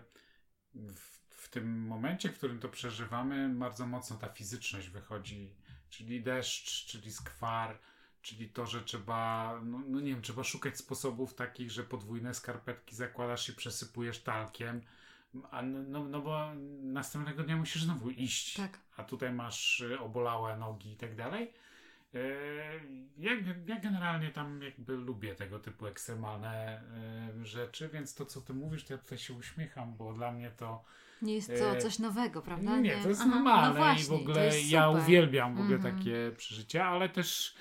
[0.73, 5.55] w, w tym momencie, w którym to przeżywamy, bardzo mocno ta fizyczność wychodzi,
[5.89, 7.79] czyli deszcz, czyli skwar,
[8.25, 12.95] Czyli to, że trzeba, no, no, nie wiem, trzeba szukać sposobów takich, że podwójne skarpetki
[12.95, 14.81] zakładasz i przesypujesz talkiem,
[15.51, 18.79] a no, no, no bo następnego dnia musisz znowu iść, tak.
[18.97, 21.53] a tutaj masz y, obolałe nogi i tak dalej.
[22.13, 22.19] E,
[23.17, 23.31] ja,
[23.67, 26.81] ja generalnie tam jakby lubię tego typu ekstremalne
[27.41, 30.51] e, rzeczy, więc to, co ty mówisz, to ja tutaj się uśmiecham, bo dla mnie
[30.51, 30.83] to
[31.21, 32.79] nie jest to e, coś nowego, prawda?
[32.79, 35.91] Nie, to jest Aha, normalne no właśnie, i w ogóle ja uwielbiam w ogóle mm
[35.91, 35.97] -hmm.
[35.97, 37.55] takie przeżycia, ale też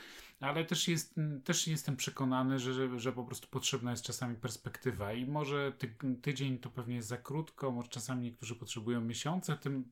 [0.44, 5.12] ale też, jest, też jestem przekonany, że, że, po prostu potrzebna jest czasami perspektywa.
[5.12, 9.85] I może ty, tydzień to pewnie jest za krótko, może czasami niektórzy potrzebują miesiące, tym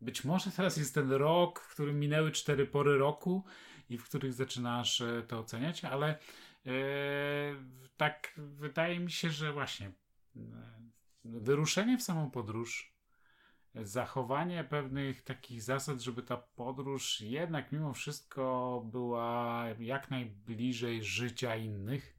[0.00, 3.44] być może teraz jest ten rok, w którym minęły cztery pory roku
[3.90, 6.18] i w których zaczynasz e, to oceniać, ale
[6.66, 6.70] e,
[7.96, 10.40] tak wydaje mi się, że właśnie e,
[11.24, 12.97] wyruszenie w samą podróż
[13.82, 22.16] zachowanie pewnych takich zasad, żeby ta podróż jednak mimo wszystko była jak najbliżej życia innych,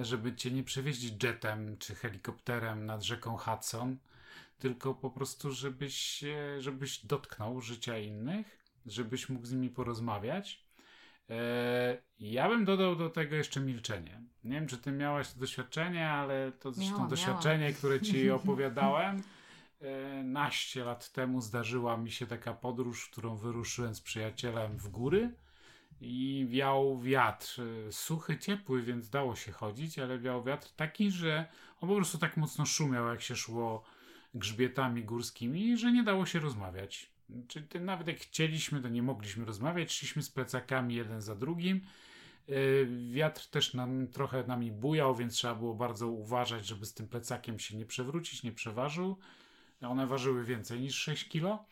[0.00, 3.98] żeby cię nie przewieźć jetem czy helikopterem nad rzeką Hudson,
[4.58, 6.24] tylko po prostu, żebyś,
[6.58, 10.64] żebyś dotknął życia innych, żebyś mógł z nimi porozmawiać.
[11.30, 14.22] E, ja bym dodał do tego jeszcze milczenie.
[14.44, 17.74] Nie wiem, czy ty miałaś to doświadczenie, ale to zresztą Miałam, doświadczenie, miałam.
[17.74, 19.22] które ci opowiadałem.
[19.82, 24.88] E, naście lat temu zdarzyła mi się taka podróż, w którą wyruszyłem z przyjacielem w
[24.88, 25.34] góry
[26.00, 27.60] i wiał wiatr.
[27.88, 31.46] E, Suchy, ciepły, więc dało się chodzić, ale wiał wiatr taki, że
[31.80, 33.84] on po prostu tak mocno szumiał, jak się szło
[34.34, 37.10] grzbietami górskimi, że nie dało się rozmawiać.
[37.48, 39.92] Czyli nawet jak chcieliśmy, to nie mogliśmy rozmawiać.
[39.92, 41.80] Szliśmy z plecakami jeden za drugim.
[42.48, 47.08] Yy, Wiatr też nam trochę nami bujał, więc trzeba było bardzo uważać, żeby z tym
[47.08, 49.16] plecakiem się nie przewrócić, nie przeważył.
[49.88, 51.64] One ważyły więcej niż 6 kilo,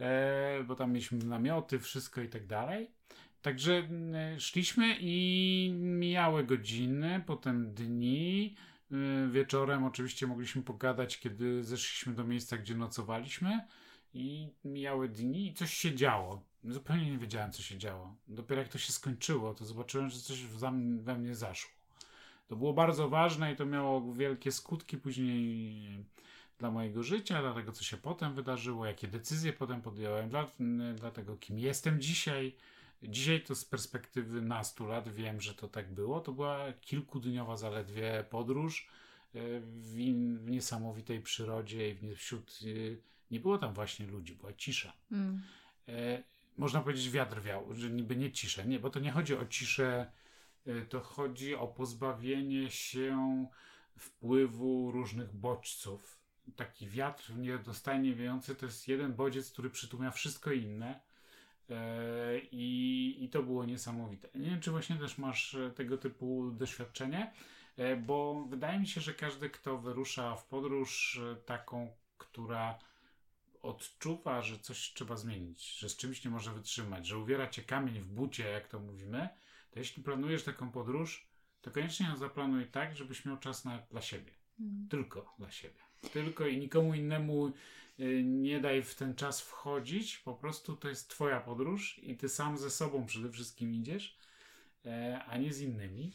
[0.00, 2.90] e, bo tam mieliśmy namioty, wszystko i tak dalej.
[3.42, 3.88] Także
[4.38, 8.56] szliśmy i mijały godziny, potem dni.
[8.90, 13.60] Yy, Wieczorem oczywiście mogliśmy pogadać, kiedy zeszliśmy do miejsca, gdzie nocowaliśmy.
[14.14, 16.42] I mijały dni i coś się działo.
[16.64, 18.16] Zupełnie nie wiedziałem, co się działo.
[18.28, 20.42] Dopiero jak to się skończyło, to zobaczyłem, że coś
[20.98, 21.70] we mnie zaszło.
[22.48, 26.04] To było bardzo ważne i to miało wielkie skutki później
[26.62, 30.50] dla mojego życia, dla tego, co się potem wydarzyło, jakie decyzje potem podjąłem, dla,
[30.94, 32.56] dla tego, kim jestem dzisiaj.
[33.02, 36.20] Dzisiaj to z perspektywy nastu lat wiem, że to tak było.
[36.20, 38.88] To była kilkudniowa zaledwie podróż
[39.34, 39.94] e, w,
[40.44, 42.58] w niesamowitej przyrodzie i w wśród.
[42.62, 42.96] e,
[43.30, 44.92] Nie było tam właśnie ludzi, była cisza.
[45.12, 45.42] Mm.
[45.88, 46.22] E,
[46.58, 48.66] można powiedzieć wiatr wiał, że niby nie ciszę.
[48.66, 50.10] Nie, bo to nie chodzi o ciszę,
[50.66, 53.46] e, to chodzi o pozbawienie się
[53.98, 56.21] wpływu różnych bodźców.
[56.56, 61.00] Taki wiatr niedostajnie wiejący to jest jeden bodziec, który przytłumia wszystko inne.
[61.70, 64.28] E, I, I to było niesamowite.
[64.34, 67.32] Nie wiem, czy właśnie też masz e, tego typu doświadczenie,
[67.76, 72.78] e, bo wydaje mi się, że każdy, kto wyrusza w podróż taką, która
[73.62, 78.00] odczuwa, że coś trzeba zmienić, że z czymś nie może wytrzymać, że uwiera cię kamień
[78.00, 79.28] w bucie, jak to mówimy,
[79.70, 81.26] to jeśli planujesz taką podróż,
[81.60, 84.32] to koniecznie ją zaplanuj tak, żebyś miał czas na, dla siebie.
[84.60, 84.88] Mm.
[84.88, 85.91] Tylko dla siebie.
[86.12, 87.52] Tylko i nikomu innemu
[88.00, 90.18] y, nie daj w ten czas wchodzić.
[90.18, 94.18] Po prostu to jest Twoja podróż i Ty sam ze sobą przede wszystkim idziesz,
[94.86, 96.12] e, a nie z innymi.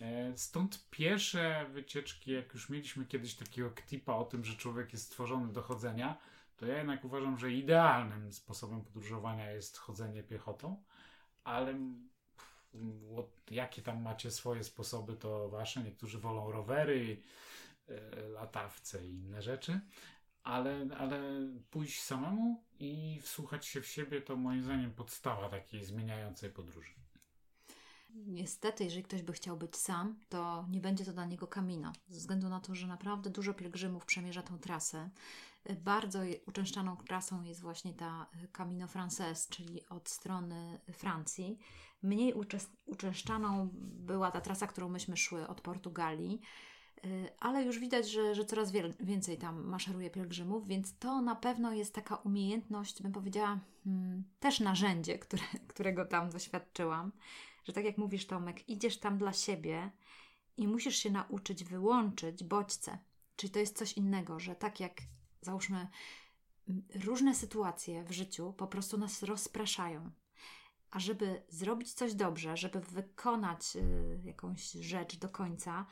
[0.00, 5.04] E, Stąd pierwsze wycieczki, jak już mieliśmy kiedyś takiego ktipa o tym, że człowiek jest
[5.04, 6.18] stworzony do chodzenia,
[6.56, 10.82] to ja jednak uważam, że idealnym sposobem podróżowania jest chodzenie piechotą,
[11.44, 11.74] ale
[13.50, 15.82] jakie tam macie swoje sposoby, to wasze.
[15.82, 17.22] Niektórzy wolą rowery,
[18.32, 19.80] latawce i inne rzeczy,
[20.42, 21.20] ale, ale
[21.70, 26.94] pójść samemu i wsłuchać się w siebie to moim zdaniem podstawa takiej zmieniającej podróży.
[28.10, 31.92] Niestety, jeżeli ktoś by chciał być sam, to nie będzie to dla niego kamino.
[32.08, 35.10] Ze względu na to, że naprawdę dużo pielgrzymów przemierza tą trasę.
[35.78, 41.58] Bardzo uczęszczaną trasą jest właśnie ta Camino Frances, czyli od strony Francji.
[42.02, 42.34] Mniej
[42.86, 46.40] uczęszczaną była ta trasa, którą myśmy szły od Portugalii.
[47.04, 51.72] Y, Ale już widać, że, że coraz więcej tam maszeruje pielgrzymów, więc to na pewno
[51.72, 57.12] jest taka umiejętność, bym powiedziała, hmm, też narzędzie, które, którego tam doświadczyłam
[57.66, 59.90] że tak jak mówisz, Tomek, idziesz tam dla siebie
[60.56, 62.98] i musisz się nauczyć wyłączyć bodźce.
[63.36, 65.02] Czyli to jest coś innego, że tak jak
[65.40, 65.88] załóżmy,
[67.04, 70.10] różne sytuacje w życiu po prostu nas rozpraszają.
[70.90, 75.86] A żeby zrobić coś dobrze, żeby wykonać y, jakąś rzecz do końca,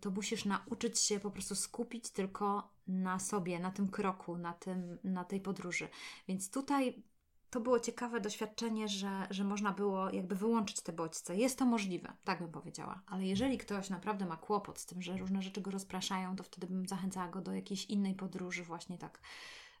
[0.00, 4.98] to musisz nauczyć się po prostu skupić tylko na sobie, na tym kroku, na, tym,
[5.04, 5.88] na tej podróży.
[6.28, 7.02] Więc tutaj
[7.50, 11.36] to było ciekawe doświadczenie, że, że można było jakby wyłączyć te bodźce.
[11.36, 13.02] Jest to możliwe, tak bym powiedziała.
[13.06, 16.66] Ale jeżeli ktoś naprawdę ma kłopot z tym, że różne rzeczy go rozpraszają, to wtedy
[16.66, 19.20] bym zachęcała go do jakiejś innej podróży, właśnie tak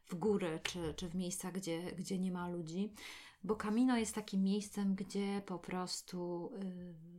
[0.06, 2.92] w góry czy, czy w miejsca, gdzie, gdzie nie ma ludzi.
[3.44, 6.50] Bo Camino jest takim miejscem, gdzie po prostu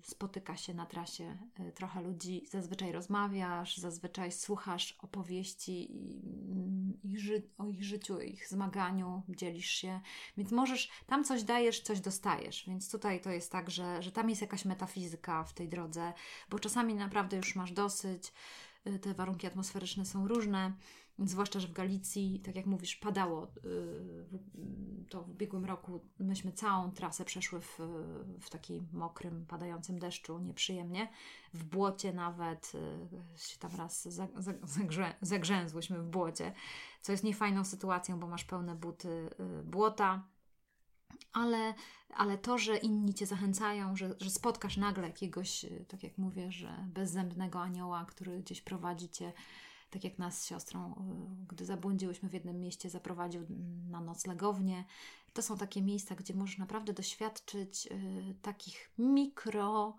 [0.03, 2.45] y, spotyka się na trasie y, trochę ludzi.
[2.49, 6.93] Zazwyczaj rozmawiasz, zazwyczaj słuchasz opowieści mm,
[7.57, 10.01] o ich życiu, ich zmaganiu, dzielisz się.
[10.37, 12.63] Więc możesz, tam coś dajesz, coś dostajesz.
[12.67, 16.13] Więc tutaj to jest tak, że, że tam jest jakaś metafizyka w tej drodze,
[16.49, 18.33] bo czasami naprawdę już masz dosyć.
[18.87, 20.73] y, Te warunki atmosferyczne są różne.
[21.19, 23.47] Zwłaszcza, że w Galicji, tak jak mówisz, padało.
[23.65, 27.79] y, To w ubiegłym roku myśmy całą trasę przeszły w,
[28.41, 31.11] w takim mokrym, padającym deszczu, nieprzyjemnie.
[31.53, 32.71] W błocie nawet
[33.35, 36.53] y, się tam raz za- za- zagrze, zagrzęzłyśmy w błocie,
[37.01, 40.23] co jest niefajną sytuacją, bo masz pełne buty y, błota.
[41.33, 41.73] Ale,
[42.09, 46.85] ale to, że inni cię zachęcają, że, że spotkasz nagle jakiegoś, tak jak mówię, że
[46.87, 49.33] bezzębnego anioła, który gdzieś prowadzi cię
[49.95, 53.45] tak jak nas z siostrą, y, gdy zabłądziłyśmy w jednym mieście, zaprowadził
[53.89, 54.85] na noclegownię.
[55.33, 59.97] To są takie miejsca, gdzie możesz naprawdę doświadczyć y, takich mikro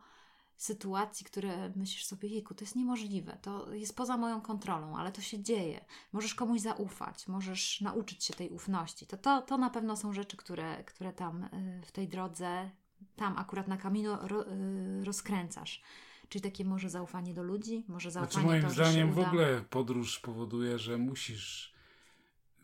[0.57, 5.21] sytuacji, które myślisz sobie, jejku, to jest niemożliwe, to jest poza moją kontrolą, ale to
[5.21, 5.85] się dzieje.
[6.13, 9.07] Możesz komuś zaufać, możesz nauczyć się tej ufności.
[9.07, 12.71] To, to, to na pewno są rzeczy, które, które tam y, w tej drodze,
[13.17, 15.83] tam akurat na y, rozkręcasz.
[16.29, 20.21] Czyli takie może zaufanie do ludzi, może zaufanie znaczy, moim to, zdaniem w ogóle podróż
[20.21, 21.75] powoduje, że musisz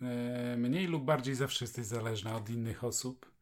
[0.02, 3.32] e, mniej lub bardziej zawsze jesteś zależna od innych osób.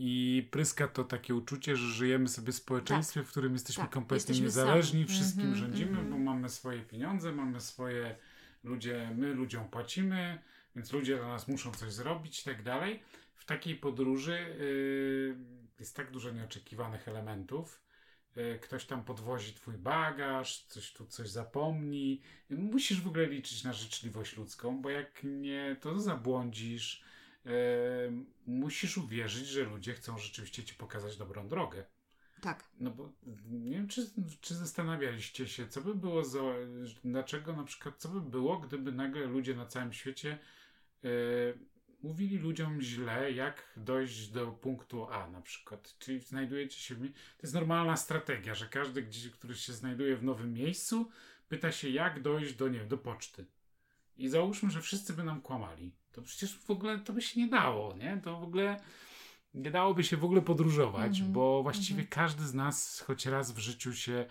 [0.00, 3.28] I pryska to takie uczucie, że żyjemy sobie w społeczeństwie, tak.
[3.28, 3.92] w którym jesteśmy tak.
[3.92, 5.18] kompletnie jesteśmy niezależni, sami.
[5.18, 6.10] wszystkim mm -hmm, rządzimy, mm -hmm.
[6.10, 8.16] bo mamy swoje pieniądze, mamy swoje
[8.64, 10.38] ludzie, my ludziom płacimy,
[10.76, 13.02] więc ludzie dla nas muszą coś zrobić i tak dalej.
[13.34, 15.36] W takiej podróży yy,
[15.78, 17.80] jest tak dużo nieoczekiwanych elementów,
[18.62, 22.20] ktoś tam podwozi twój bagaż, coś tu coś zapomni.
[22.50, 27.02] Musisz w ogóle liczyć na życzliwość ludzką, bo jak nie, to zabłądzisz.
[27.46, 27.50] E,
[28.46, 31.84] musisz uwierzyć, że ludzie chcą rzeczywiście ci pokazać dobrą drogę.
[32.40, 32.64] Tak.
[32.80, 33.12] No bo
[33.50, 36.40] nie wiem, czy, czy zastanawialiście się, co by było, za,
[37.04, 40.38] dlaczego na przykład, co by było, gdyby nagle ludzie na całym świecie
[41.04, 41.08] e,
[42.02, 45.94] mówili ludziom źle, jak dojść do punktu A na przykład.
[45.98, 46.98] Czyli znajdujecie się w...
[47.12, 51.10] To jest normalna strategia, że każdy, gdzieś, który się znajduje w nowym miejscu,
[51.48, 53.46] pyta się, jak dojść do, nie wiem, do poczty.
[54.16, 55.92] I załóżmy, że wszyscy by nam kłamali.
[56.12, 58.20] To przecież w ogóle to by się nie dało, nie?
[58.24, 58.80] To w ogóle
[59.54, 61.34] nie dałoby się w ogóle podróżować, mm -hmm.
[61.34, 62.14] bo właściwie mm -hmm.
[62.14, 64.26] każdy z nas choć raz w życiu się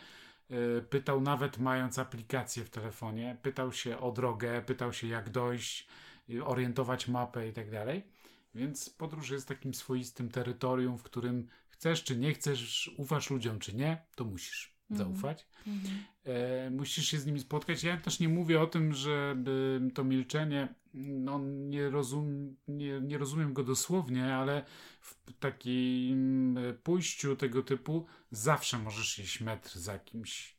[0.52, 5.88] y, pytał, nawet mając aplikację w telefonie, pytał się o drogę, pytał się jak dojść,
[6.46, 8.04] orientować mapę i tak dalej.
[8.56, 13.76] Więc podróż jest takim swoistym terytorium, w którym chcesz czy nie chcesz, ufasz ludziom czy
[13.76, 14.98] nie, to musisz mm.
[14.98, 15.48] zaufać.
[15.68, 15.80] Mm.
[16.24, 17.84] E, musisz się z nimi spotkać.
[17.84, 19.38] Ja też nie mówię o tym, że
[19.94, 24.66] to milczenie, no nie, rozum, nie, nie rozumiem go dosłownie, ale
[25.00, 30.57] w takim e, pójściu tego typu zawsze możesz iść metr za kimś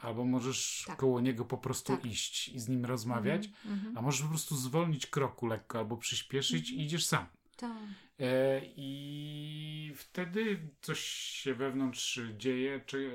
[0.00, 0.96] albo możesz tak.
[0.96, 2.06] koło niego po prostu tak.
[2.06, 3.98] iść i z nim rozmawiać, mm -hmm.
[3.98, 6.82] a możesz po prostu zwolnić kroku lekko albo przyspieszyć mm -hmm.
[6.82, 7.26] i idziesz sam.
[7.56, 7.76] Tak.
[8.20, 13.10] E, I wtedy coś się wewnątrz dzieje, czy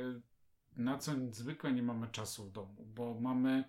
[0.78, 3.64] na co zwykle nie mamy czasu w domu, bo mamy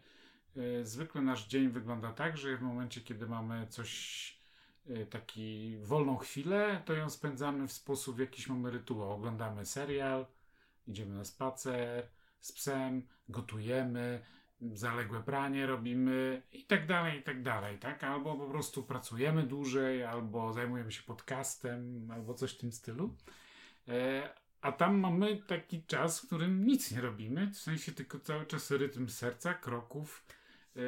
[0.57, 4.41] e, zwykle nasz dzień wygląda tak, że w momencie, kiedy mamy coś
[4.87, 9.13] e, taki wolną chwilę, to ją spędzamy w sposób, w jakiś mamy rytuał.
[9.13, 10.27] Oglądamy serial,
[10.87, 12.09] idziemy na spacer,
[12.47, 14.21] z psem, gotujemy,
[14.61, 18.05] zaległe pranie robimy i tak dalej, i tak dalej, tak?
[18.05, 23.17] Albo po prostu pracujemy dłużej, albo zajmujemy się podcastem, albo coś w tym stylu.
[23.89, 24.29] E,
[24.61, 28.71] a tam mamy taki czas, w którym nic nie robimy, w sensie tylko cały czas
[28.71, 30.27] rytm serca, kroków.
[30.77, 30.81] E,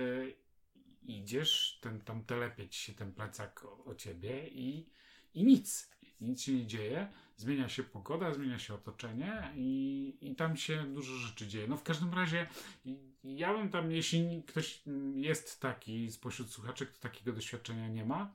[1.03, 4.89] idziesz, ten, tam telepie ci się ten plecak o, o ciebie i,
[5.35, 5.91] i nic.
[6.21, 11.15] Nic się nie dzieje zmienia się pogoda, zmienia się otoczenie i, i tam się dużo
[11.15, 11.69] rzeczy dzieje.
[11.69, 12.47] No w każdym razie
[13.25, 14.83] ja bym tam, jeśli ktoś
[15.15, 18.33] jest taki spośród słuchaczy, kto takiego doświadczenia nie ma,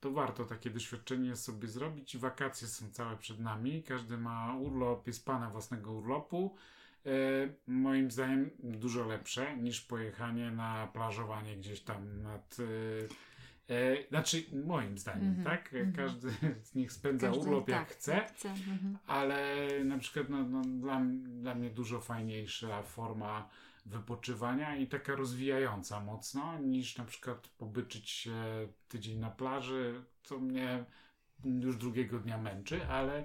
[0.00, 2.16] to warto takie doświadczenie sobie zrobić.
[2.16, 6.56] Wakacje są całe przed nami, każdy ma urlop, jest pana własnego urlopu.
[7.06, 7.10] E,
[7.66, 13.29] moim zdaniem dużo lepsze niż pojechanie na plażowanie gdzieś tam nad e,
[13.70, 15.72] E, znaczy, moim zdaniem, mm -hmm, tak?
[15.72, 15.96] -hmm.
[15.96, 16.30] Każdy
[16.62, 18.48] z nich spędza Każdy, urlop jak tak, chce, chce.
[18.48, 18.96] Mm -hmm.
[19.06, 23.48] ale na przykład no, no, dla, dla mnie dużo fajniejsza forma
[23.86, 28.34] wypoczywania i taka rozwijająca mocno, niż na przykład pobyczyć się
[28.88, 30.84] tydzień na plaży, co mnie
[31.44, 33.24] już drugiego dnia męczy, ale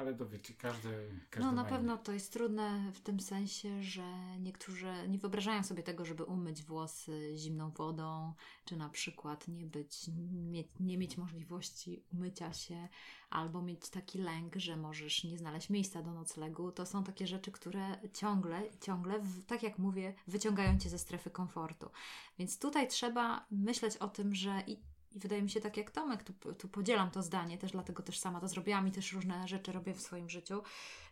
[0.00, 1.10] ale to wiecie, każdy.
[1.30, 5.82] każdy no na pewno to jest trudne w tym sensie, że niektórzy nie wyobrażają sobie
[5.82, 8.34] tego, żeby umyć włosy zimną wodą,
[8.64, 12.88] czy na przykład nie być, nie, nie mieć możliwości umycia się,
[13.30, 16.72] albo mieć taki lęk, że możesz nie znaleźć miejsca do noclegu.
[16.72, 21.90] To są takie rzeczy, które ciągle, ciągle, tak jak mówię, wyciągają cię ze strefy komfortu.
[22.38, 24.76] Więc tutaj trzeba myśleć o tym, że i
[25.12, 28.18] i wydaje mi się tak jak Tomek, tu, tu podzielam to zdanie, też dlatego też
[28.18, 30.62] sama to zrobiłam i też różne rzeczy robię w swoim życiu,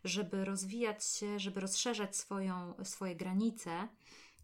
[0.04, 3.88] żeby rozwijać się, żeby rozszerzać swoją, swoje granice,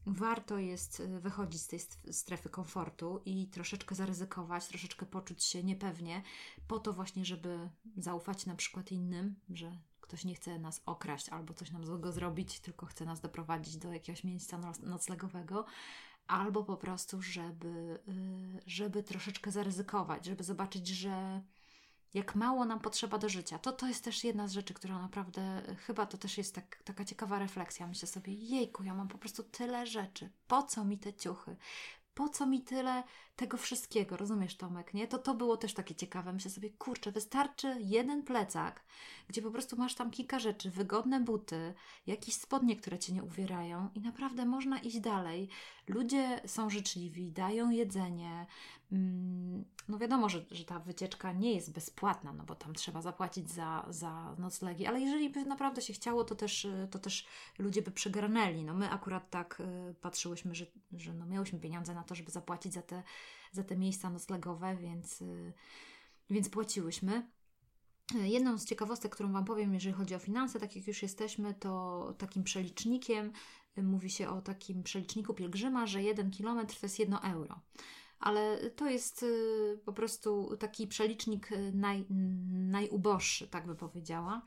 [0.07, 1.81] warto jest y, wychodzić z tej
[2.13, 6.23] strefy komfortu i troszeczkę zaryzykować, troszeczkę poczuć się niepewnie,
[6.69, 11.55] po to właśnie, żeby zaufać na przykład innym, że ktoś nie chce nas okraść albo
[11.55, 15.65] coś nam złego zrobić, tylko chce nas doprowadzić do jakiegoś miejsca noclegowego,
[16.27, 21.43] albo po prostu, żeby, y, żeby troszeczkę zaryzykować, żeby zobaczyć, że
[22.15, 23.59] jak mało nam potrzeba do życia.
[23.59, 27.05] To, to jest też jedna z rzeczy, która naprawdę, chyba to też jest tak, taka
[27.05, 27.87] ciekawa refleksja.
[27.87, 30.31] Myślę sobie, jejku, ja mam po prostu tyle rzeczy.
[30.49, 31.57] Po co mi te ciuchy?
[32.15, 33.03] po co mi tyle
[33.37, 35.09] tego wszystkiego, rozumiesz Tomek, nie?
[35.09, 36.33] To to było też takie ciekawe.
[36.33, 38.85] Myślę sobie, kurczę, wystarczy jeden plecak,
[39.29, 41.75] gdzie po prostu masz tam kilka rzeczy, wygodne buty,
[42.07, 45.49] jakieś spodnie, które Cię nie uwierają i naprawdę można iść dalej.
[45.89, 48.47] Ludzie są życzliwi, dają jedzenie.
[48.93, 53.51] Mm, no wiadomo, że, że ta wycieczka nie jest bezpłatna, no bo tam trzeba zapłacić
[53.51, 57.27] za, za noclegi, ale jeżeli by naprawdę się chciało, to też, to też
[57.59, 58.65] ludzie by przygarnęli.
[58.65, 59.61] No my akurat tak
[59.91, 63.03] y, patrzyłyśmy, że, że no miałyśmy pieniądze na to, żeby zapłacić za te,
[63.55, 65.53] za te miejsca noclegowe, więc, y,
[66.31, 67.31] więc płaciłyśmy.
[68.15, 72.15] Jedną z ciekawostek, którą Wam powiem, jeżeli chodzi o finanse, tak jak już jesteśmy, to
[72.19, 73.33] takim przelicznikiem
[73.79, 77.61] y, mówi się o takim przeliczniku pielgrzyma, że 1 km to jest 1 euro.
[78.19, 82.05] Ale to jest y, po prostu taki przelicznik naj,
[82.51, 84.43] najuboższy, tak by powiedziała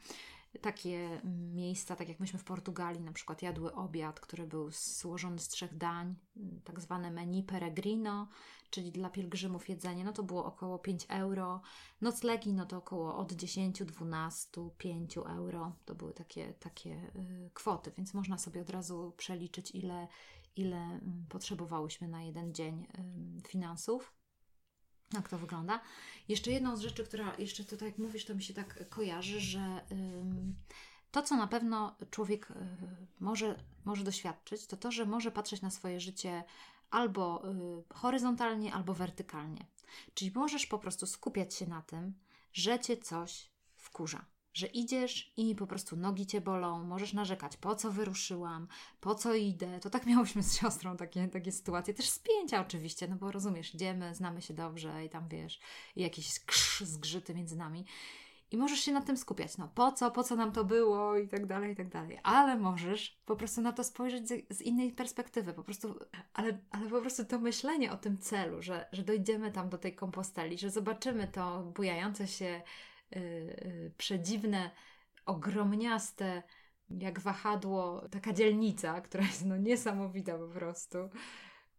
[0.62, 1.22] takie
[1.54, 5.78] miejsca, tak jak myśmy w Portugalii na przykład jadły obiad, który był złożony z trzech
[5.78, 6.16] dań,
[6.64, 8.28] tak zwane menu peregrino,
[8.70, 11.62] czyli dla pielgrzymów jedzenie, no to było około 5 euro.
[12.02, 15.76] Noclegi, no to około od 10, 12, 5 euro.
[15.86, 20.08] To były takie, takie y, kwoty, więc można sobie od razu przeliczyć, ile,
[20.56, 22.88] ile mm, potrzebowałyśmy na jeden dzień
[23.48, 24.17] finansów.
[25.14, 25.80] Jak to wygląda?
[26.28, 29.82] Jeszcze jedną z rzeczy, która jeszcze tutaj, jak mówisz, to mi się tak kojarzy, że
[31.12, 32.54] to, co na pewno człowiek y,
[33.20, 36.44] może, może doświadczyć, to to, że może patrzeć na swoje życie
[36.90, 39.66] albo y, horyzontalnie, albo wertykalnie.
[40.14, 42.14] Czyli możesz po prostu skupiać się na tym,
[42.54, 44.26] że cię coś wkurza
[44.58, 48.68] że idziesz i po prostu nogi cię bolą, możesz narzekać, po co wyruszyłam,
[49.02, 49.80] po co idę.
[49.80, 54.16] To tak miałyśmy z siostrą takie, takie sytuacje, też spięcia oczywiście, no bo rozumiesz, idziemy,
[54.16, 55.60] znamy się dobrze i tam wiesz,
[55.96, 57.86] i jakieś krz, zgrzyty między nami.
[58.52, 61.28] I możesz się na tym skupiać, no po co, po co nam to było i
[61.28, 62.20] tak dalej, i tak dalej.
[62.24, 66.00] Ale możesz po prostu na to spojrzeć z, z, innej perspektywy, po prostu,
[66.34, 69.96] ale, ale po prostu to myślenie o tym celu, że, że dojdziemy tam do tej
[69.96, 72.62] komposteli, że zobaczymy to bujające się
[73.98, 74.72] przedziwne,
[75.26, 76.44] ogromniaste,
[76.90, 80.98] jak wahadło, taka dzielnica, która jest no niesamowita po prostu,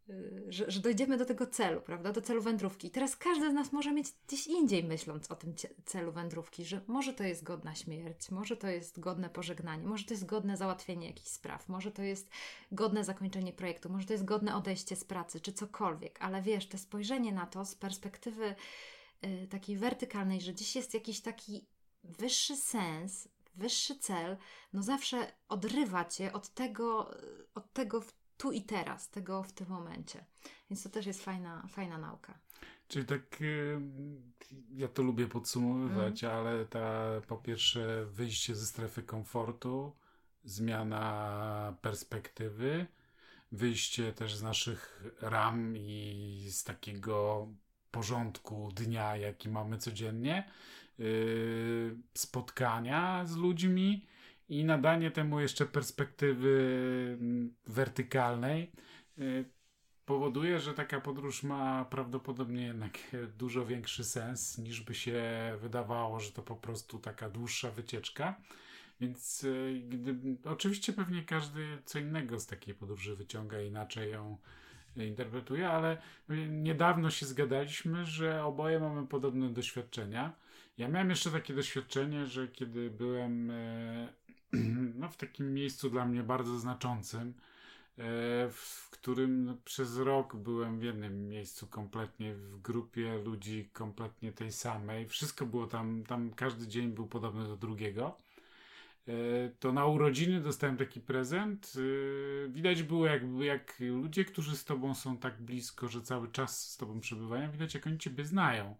[0.09, 2.89] y, że, że dojdziemy do tego celu, prawda, do celu wędrówki.
[2.89, 5.55] I teraz każdy z nas może mieć gdzieś indziej myśląc o tym
[5.85, 10.15] celu wędrówki, że może to jest godna śmierć, może to jest godne pożegnanie, może to
[10.15, 12.31] jest godne załatwienie jakichś spraw, może to jest
[12.73, 16.79] godne zakończenie projektu, może to jest godne odejście z pracy, czy cokolwiek, ale wiesz, to
[16.79, 18.55] spojrzenie na to z perspektywy Y,
[19.51, 21.67] takiej wertykalnej, że gdzieś jest jakiś taki
[22.05, 24.37] wyższy sens, wyższy cel,
[24.73, 27.11] no zawsze odrywa cię od tego,
[27.55, 28.03] od tego
[28.37, 30.25] tu i teraz, tego w tym momencie.
[30.71, 32.39] Więc to też jest fajna, fajna nauka.
[32.89, 33.81] Czyli tak, y,
[34.75, 36.37] ja to lubię podsumowywać, mm.
[36.37, 39.97] ale ta po pierwsze wyjście ze strefy komfortu,
[40.45, 42.87] zmiana perspektywy,
[43.53, 47.49] wyjście też z naszych ram i z takiego
[47.91, 50.51] porządku dnia, jaki mamy codziennie,
[50.99, 54.07] yy, spotkania z ludźmi
[54.49, 58.73] i nadanie temu jeszcze perspektywy mm, wertykalnej
[59.17, 59.45] yy,
[60.05, 62.99] powoduje, że taka podróż ma prawdopodobnie jednak
[63.39, 65.23] dużo większy sens niż by się
[65.61, 68.41] wydawało, że to po prostu taka dłuższa wycieczka.
[69.01, 74.39] Więc yy, gdy, oczywiście pewnie każdy co innego z takiej podróży wyciąga, inaczej ją
[75.07, 75.97] interpretuje, ale
[76.49, 80.33] niedawno się zgadaliśmy, że oboje mamy podobne doświadczenia.
[80.79, 84.09] Ja miałem jeszcze takie doświadczenie, że kiedy byłem e,
[84.99, 87.33] no, w takim miejscu dla mnie bardzo znaczącym, e,
[88.51, 95.09] w którym przez rok byłem w jednym miejscu kompletnie, w grupie ludzi kompletnie tej samej.
[95.09, 98.17] Wszystko było tam, tam każdy dzień był podobny do drugiego.
[99.09, 101.73] E, to na urodziny dostałem taki prezent.
[101.77, 106.71] E, widać było, jakby jak ludzie, którzy z tobą są tak blisko, że cały czas
[106.71, 108.75] z tobą przebywają, widać, jak oni ciebie znają.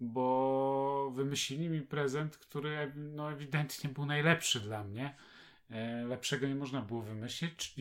[0.00, 5.14] Bo wymyślili mi prezent, który no, ewidentnie był najlepszy dla mnie.
[5.70, 7.74] E, lepszego nie można było wymyślić.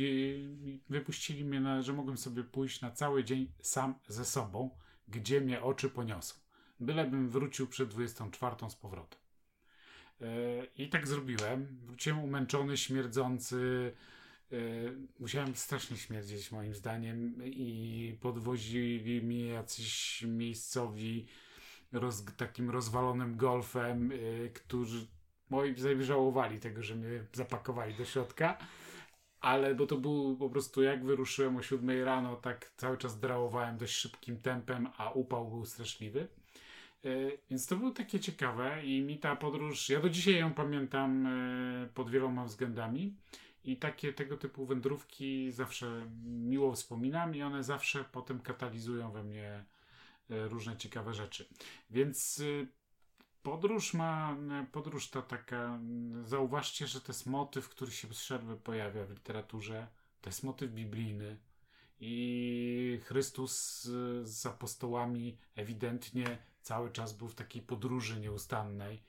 [0.90, 4.70] Wypuścili mnie, na, że mogłem sobie pójść na cały dzień sam ze sobą,
[5.08, 6.36] gdzie mnie oczy poniosą.
[6.80, 9.27] Bylebym wrócił przed 24 z powrotem.
[10.78, 11.80] I tak zrobiłem.
[11.86, 13.92] Wróciłem umęczony, śmierdzący.
[14.52, 14.58] E,
[15.20, 21.28] musiałem strasznie śmierdzieć, moim zdaniem, i podwozili mnie jacyś miejscowi
[21.92, 25.08] roz, takim rozwalonym golfem, e, którzy
[25.50, 28.58] moi żałowali tego, że mnie zapakowali do środka.
[29.40, 33.78] Ale bo to był po prostu jak wyruszyłem o 7 rano, tak cały czas drałowałem
[33.78, 36.28] dość szybkim tempem, a upał był straszliwy.
[37.50, 41.90] Więc to było takie ciekawe i mi ta podróż, ja do dzisiaj ją pamiętam e,
[41.94, 43.16] pod wieloma względami
[43.64, 49.66] i takie tego typu wędrówki zawsze miło wspominam i one zawsze potem katalizują we mnie
[50.30, 51.48] e, różne ciekawe rzeczy.
[51.90, 52.44] Więc
[53.44, 54.38] podróż ma,
[54.72, 55.80] podróż ta taka,
[56.24, 59.88] zauważcie, że to jest motyw, który się z przerwy pojawia w literaturze,
[60.22, 61.38] to jest motyw biblijny
[62.00, 63.84] i Chrystus
[64.24, 69.04] z apostołami ewidentnie cały czas był w takiej podróży nieustannej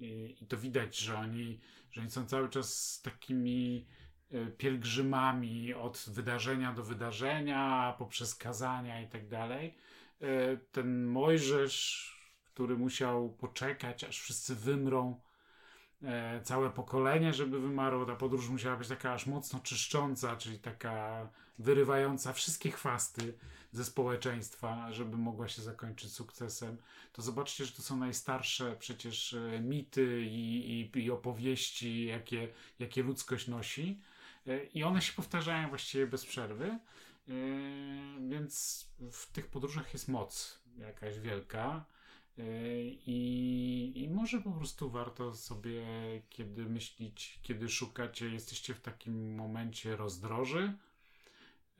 [0.00, 3.86] i, to widać, że oni, że oni są cały czas takimi
[4.30, 9.74] e, pielgrzymami od wydarzenia do wydarzenia, poprzez kazania i tak dalej.
[10.20, 12.14] E, ten Mojżesz
[12.54, 15.20] który musiał poczekać, aż wszyscy wymrą,
[16.04, 18.06] e, całe pokolenie, żeby wymarło.
[18.06, 21.28] Ta podróż musiała być taka aż mocno czyszcząca, czyli taka
[21.58, 23.34] wyrywająca wszystkie chwasty
[23.72, 26.76] ze społeczeństwa, żeby mogła się zakończyć sukcesem.
[27.12, 32.48] To zobaczcie, że to są najstarsze przecież e, mity i, i, i opowieści, jakie,
[32.78, 34.00] jakie ludzkość nosi.
[34.46, 36.78] E, I one się powtarzają właściwie bez przerwy.
[38.28, 41.84] Więc w tych podróżach jest moc jakaś wielka.
[43.06, 45.82] I, I może po prostu warto sobie,
[46.30, 50.72] kiedy myślić, kiedy szukacie, jesteście w takim momencie rozdroży,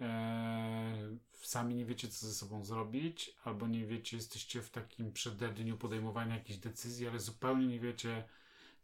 [0.01, 5.77] e, sami nie wiecie, co ze sobą zrobić, albo nie wiecie, jesteście w takim przededniu
[5.77, 8.25] podejmowania jakichś decyzji, ale zupełnie nie wiecie,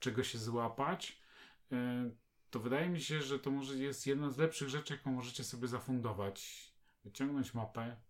[0.01, 1.19] czego się złapać,
[1.73, 2.11] e,
[2.51, 5.69] to wydaje mi się, że to może jest jedna z lepszych rzeczy, jaką możecie sobie
[5.69, 6.71] zafundować.
[7.05, 8.10] Wyciągnąć mapę, e,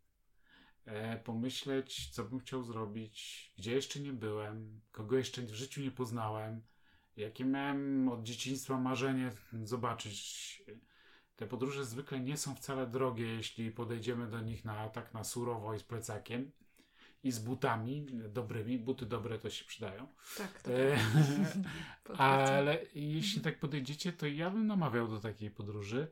[1.25, 6.63] pomyśleć, co bym chciał zrobić, gdzie jeszcze nie byłem, kogo jeszcze w życiu nie poznałem,
[7.17, 10.63] jakie miałem od dzieciństwa marzenie zobaczyć.
[11.37, 15.75] Te podróże zwykle nie są wcale drogie, jeśli podejdziemy do nich na tak na surowo
[15.75, 16.53] i z plecakiem
[17.23, 18.79] i z butami dobrymi.
[18.79, 20.07] Buty dobre to się przydają.
[20.39, 20.99] Tak, to e,
[22.19, 26.09] Ale jeśli tak podejdziecie, to ja bym namawiał do takiej podróży.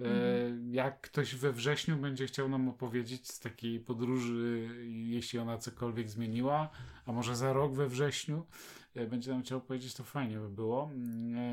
[0.00, 0.74] E, mhm.
[0.74, 6.70] Jak ktoś we wrześniu będzie chciał nam opowiedzieć z takiej podróży, jeśli ona cokolwiek zmieniła,
[7.06, 8.46] a może za rok we wrześniu
[8.94, 10.90] e, będzie nam chciał powiedzieć, to fajnie by było.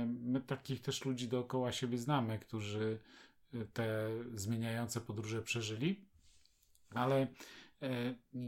[0.05, 2.99] My takich też ludzi dookoła siebie znamy, którzy
[3.73, 6.05] te zmieniające podróże przeżyli,
[6.93, 7.27] ale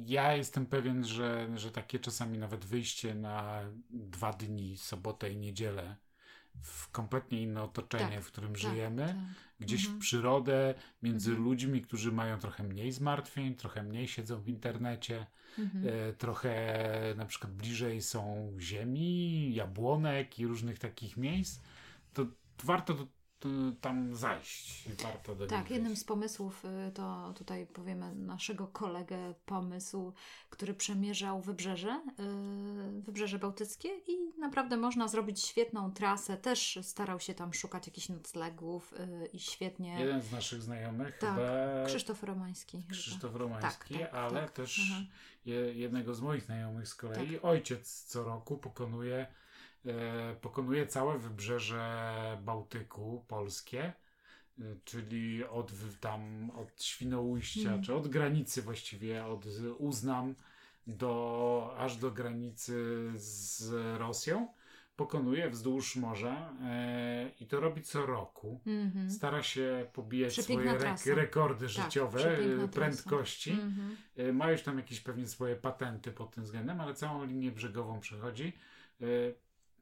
[0.06, 5.96] ja jestem pewien, że, że takie czasami nawet wyjście na dwa dni, sobotę i niedzielę,
[6.62, 9.16] w kompletnie inne otoczenie, tak, w którym tak, żyjemy, tak.
[9.60, 10.00] gdzieś mhm.
[10.00, 11.46] w przyrodę, między mhm.
[11.46, 15.28] ludźmi, którzy mają trochę mniej zmartwień, trochę mniej siedzą w internecie,
[15.60, 15.88] mhm.
[15.88, 16.84] e, trochę
[17.18, 21.62] na przykład bliżej są ziemi, jabłonek i różnych takich miejsc,
[22.14, 22.26] to
[22.64, 23.08] warto do
[23.82, 24.90] tam zajść.
[25.04, 30.14] Warto do Tak, jednym z pomysłów y, to tutaj powiemy naszego kolegę pomysł,
[30.50, 32.02] który przemierzał wybrzeże,
[33.00, 36.38] y, wybrzeże bałtyckie i naprawdę można zrobić świetną trasę.
[36.38, 40.00] Też starał się tam szukać jakichś noclegów y, i świetnie.
[40.00, 41.40] Jeden z naszych znajomych, tak,
[41.88, 42.84] Krzysztof Romański.
[42.90, 44.52] Krzysztof Romański, tak, tak, ale tak.
[44.52, 45.08] też mhm.
[45.78, 47.46] jednego z moich znajomych z kolei, tak.
[47.46, 49.28] ojciec co roku pokonuje
[50.42, 57.84] pokonuje całe wybrzeże Bałtyku polskie, e, czyli od tam od Świnoujścia, mm.
[57.84, 59.46] czy od granicy właściwie, od
[59.78, 60.36] Uznam
[60.88, 64.48] do, aż do granicy z Rosją.
[64.96, 68.62] Pokonuje wzdłuż morza e, i to robi co roku.
[68.66, 69.10] Mm -hmm.
[69.10, 72.38] Stara się pobijać Przepiękna swoje rekordy tak, życiowe,
[72.74, 73.52] prędkości.
[73.52, 74.34] Mm -hmm.
[74.34, 78.54] Ma już tam jakieś pewnie swoje patenty pod tym względem, ale całą linię brzegową przechodzi.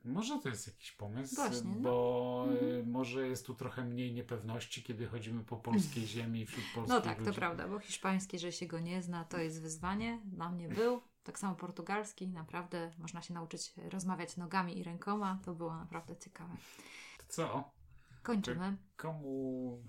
[0.05, 1.81] Może to jest jakiś pomysł, Właśnie, no.
[1.81, 2.91] bo mhm.
[2.91, 7.19] może jest tu trochę mniej niepewności, kiedy chodzimy po polskiej ziemi wśród polskich No tak,
[7.19, 7.31] ludzi.
[7.31, 10.21] to prawda, bo hiszpański, że się go nie zna, to jest wyzwanie.
[10.25, 11.01] Dla mnie był.
[11.23, 15.39] Tak samo portugalski, naprawdę można się nauczyć rozmawiać nogami i rękoma.
[15.45, 16.53] To było naprawdę ciekawe.
[17.17, 17.71] To co?
[18.23, 18.77] Kończymy.
[18.97, 19.83] Komu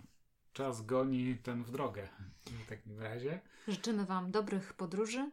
[0.52, 2.08] czas goni ten w drogę
[2.46, 3.40] w takim razie?
[3.68, 5.30] Życzymy Wam dobrych podróży.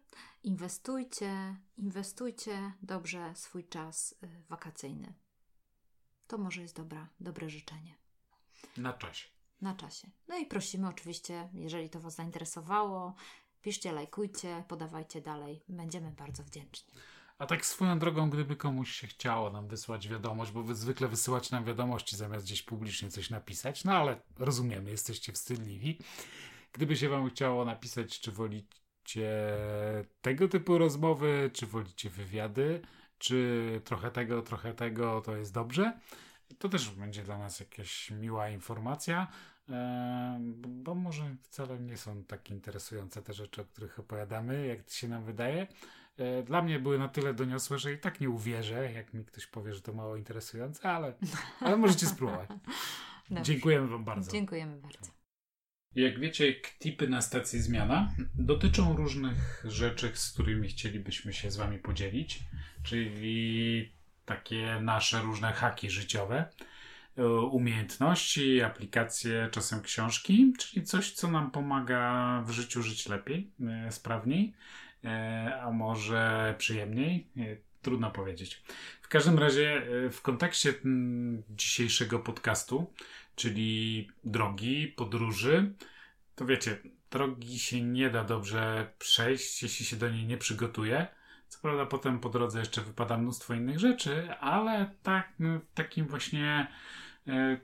[0.47, 5.13] Inwestujcie, inwestujcie dobrze swój czas y, wakacyjny.
[6.27, 7.95] To może jest dobra, dobre życzenie.
[8.77, 9.29] Na czasie.
[9.61, 10.09] Na czasie.
[10.27, 13.15] No i prosimy oczywiście, jeżeli to Was zainteresowało,
[13.61, 15.63] piszcie, lajkujcie, podawajcie dalej.
[15.69, 16.93] Będziemy bardzo wdzięczni.
[17.37, 21.51] A tak swoją drogą, gdyby komuś się chciało nam wysłać wiadomość, bo wy zwykle wysyłać
[21.51, 25.99] nam wiadomości zamiast gdzieś publicznie coś napisać, no ale rozumiemy, jesteście wstydliwi.
[26.73, 28.31] Gdyby się wam chciało napisać, czy
[29.07, 29.57] wolicie
[30.21, 32.81] tego typu rozmowy, czy wolicie wywiady,
[33.17, 35.99] czy trochę tego, trochę tego, to jest dobrze,
[36.59, 39.27] to też będzie dla nas jakaś miła informacja,
[40.67, 45.23] bo może wcale nie są tak interesujące te rzeczy, o których opowiadamy, jak się nam
[45.23, 45.67] wydaje.
[46.17, 49.47] e, dla mnie były na tyle doniosłe, że i tak nie uwierzę, jak mi ktoś
[49.47, 51.13] powie, że to mało interesujące, ale,
[51.59, 52.49] ale możecie spróbować.
[53.29, 53.43] Dobrze.
[53.43, 54.31] Dziękujemy Wam bardzo.
[54.31, 55.16] Dziękujemy bardzo.
[55.97, 61.77] Jak wiecie, tipy na stacji Zmiana dotyczą różnych rzeczy, z którymi chcielibyśmy się z Wami
[61.77, 62.39] podzielić,
[62.83, 63.91] czyli
[64.25, 66.45] takie nasze różne haki życiowe,
[67.17, 73.51] e, umiejętności, aplikacje, czasem książki, czyli coś, co nam pomaga w życiu żyć lepiej,
[73.87, 74.53] e, sprawniej,
[75.03, 77.27] e, a może przyjemniej.
[77.81, 78.63] Trudno powiedzieć.
[79.01, 79.81] W każdym razie,
[80.11, 80.73] w kontekście
[81.49, 82.93] dzisiejszego podcastu,
[83.37, 85.73] czyli drogi, podróży,
[86.35, 86.77] to wiecie,
[87.11, 91.07] drogi się nie da dobrze przejść, jeśli się do niej nie przygotuje.
[91.47, 96.67] Co prawda potem po drodze jeszcze wypada mnóstwo innych rzeczy, ale tak, no, takim właśnie
[97.27, 97.59] e,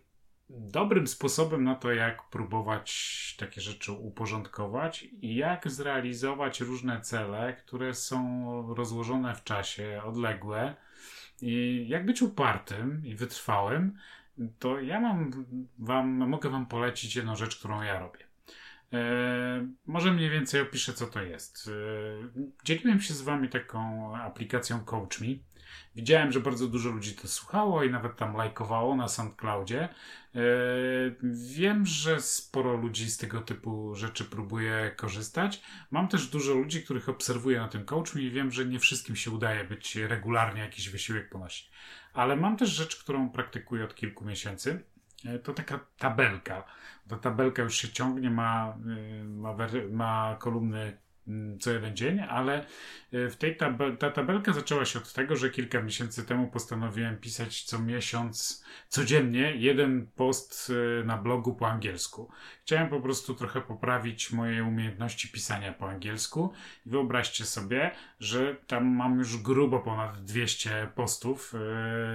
[0.50, 7.94] dobrym sposobem na to, jak próbować takie rzeczy uporządkować i jak zrealizować różne cele, które
[7.94, 10.76] są rozłożone w czasie, odległe
[11.42, 13.98] i jak być upartym i wytrwałym,
[14.60, 15.46] to ja mam
[15.80, 18.34] wam, mogę wam polecić jedną rzecz, którą ja robię.
[18.94, 21.70] E, może mniej więcej opiszę, co to jest.
[21.70, 25.28] E, dzieliłem się z Wami taką aplikacją CoachMe.
[25.96, 29.84] Widziałem, że bardzo dużo ludzi to słuchało i nawet tam lajkowało na SoundCloudzie.
[29.84, 29.90] E,
[31.54, 35.62] wiem, że sporo ludzi z tego typu rzeczy próbuje korzystać.
[35.92, 39.32] Mam też dużo ludzi, których obserwuję na tym CoachMe i wiem, że nie wszystkim się
[39.32, 41.72] udaje być regularnie jakiś wysiłek ponosić.
[42.14, 44.84] Ale mam też rzecz, którą praktykuję od kilku miesięcy
[45.26, 46.64] E, to taka tabelka.
[47.08, 48.78] Ta tabelka już się ciągnie, ma,
[49.22, 49.56] y, ma,
[49.92, 50.98] ma kolumny
[51.60, 52.66] co jeden dzień, ale
[53.14, 57.18] y, w tej tab ta tabelka zaczęła się od tego, że kilka miesięcy temu postanowiłem
[57.18, 60.70] pisać co miesiąc, codziennie jeden post
[61.02, 62.30] y, na blogu po angielsku.
[62.62, 66.54] Chciałem po prostu trochę poprawić moje umiejętności pisania po angielsku
[66.86, 71.54] wyobraźcie sobie, że tam mam już grubo ponad 200 postów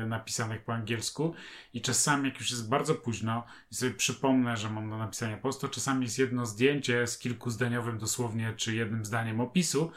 [0.00, 1.34] yy, napisanych po angielsku
[1.74, 5.68] i czasami jak już jest bardzo późno i sobie przypomnę, że mam do napisania postu,
[5.68, 9.92] czasami jest jedno zdjęcie z kilkuzdaniowym dosłownie czy jednym zdaniem opisu,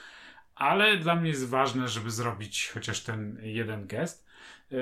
[0.56, 4.26] ale dla mnie jest ważne, żeby zrobić chociaż ten jeden gest.
[4.72, 4.76] E,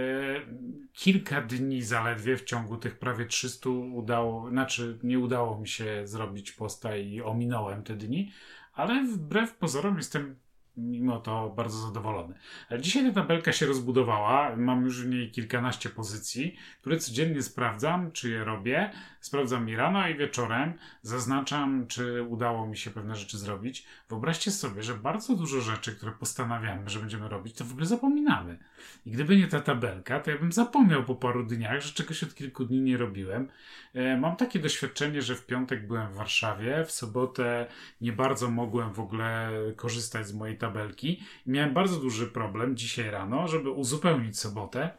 [0.93, 6.51] kilka dni zaledwie w ciągu tych prawie 300 udało, znaczy nie udało mi się zrobić
[6.51, 8.31] posta i ominąłem te dni,
[8.73, 10.35] ale wbrew pozorom jestem
[10.77, 12.35] mimo to bardzo zadowolony.
[12.69, 14.55] Ale dzisiaj ta tabelka się rozbudowała.
[14.55, 18.91] Mam już w niej kilkanaście pozycji, które codziennie sprawdzam, czy je robię.
[19.21, 20.73] Sprawdzam je rano i wieczorem.
[21.01, 23.85] Zaznaczam, czy udało mi się pewne rzeczy zrobić.
[24.09, 28.59] Wyobraźcie sobie, że bardzo dużo rzeczy, które postanawiamy, że będziemy robić, to w ogóle zapominamy.
[29.05, 32.35] I gdyby nie ta tabelka, to ja bym zapomniał po paru dniach, że czegoś od
[32.35, 33.49] kilku dni nie robiłem.
[33.93, 37.67] E, mam takie doświadczenie, że w piątek byłem w Warszawie, w sobotę
[38.01, 41.23] nie bardzo mogłem w ogóle korzystać z mojej tabelki.
[41.45, 44.89] Miałem bardzo duży problem dzisiaj rano, żeby uzupełnić sobotę,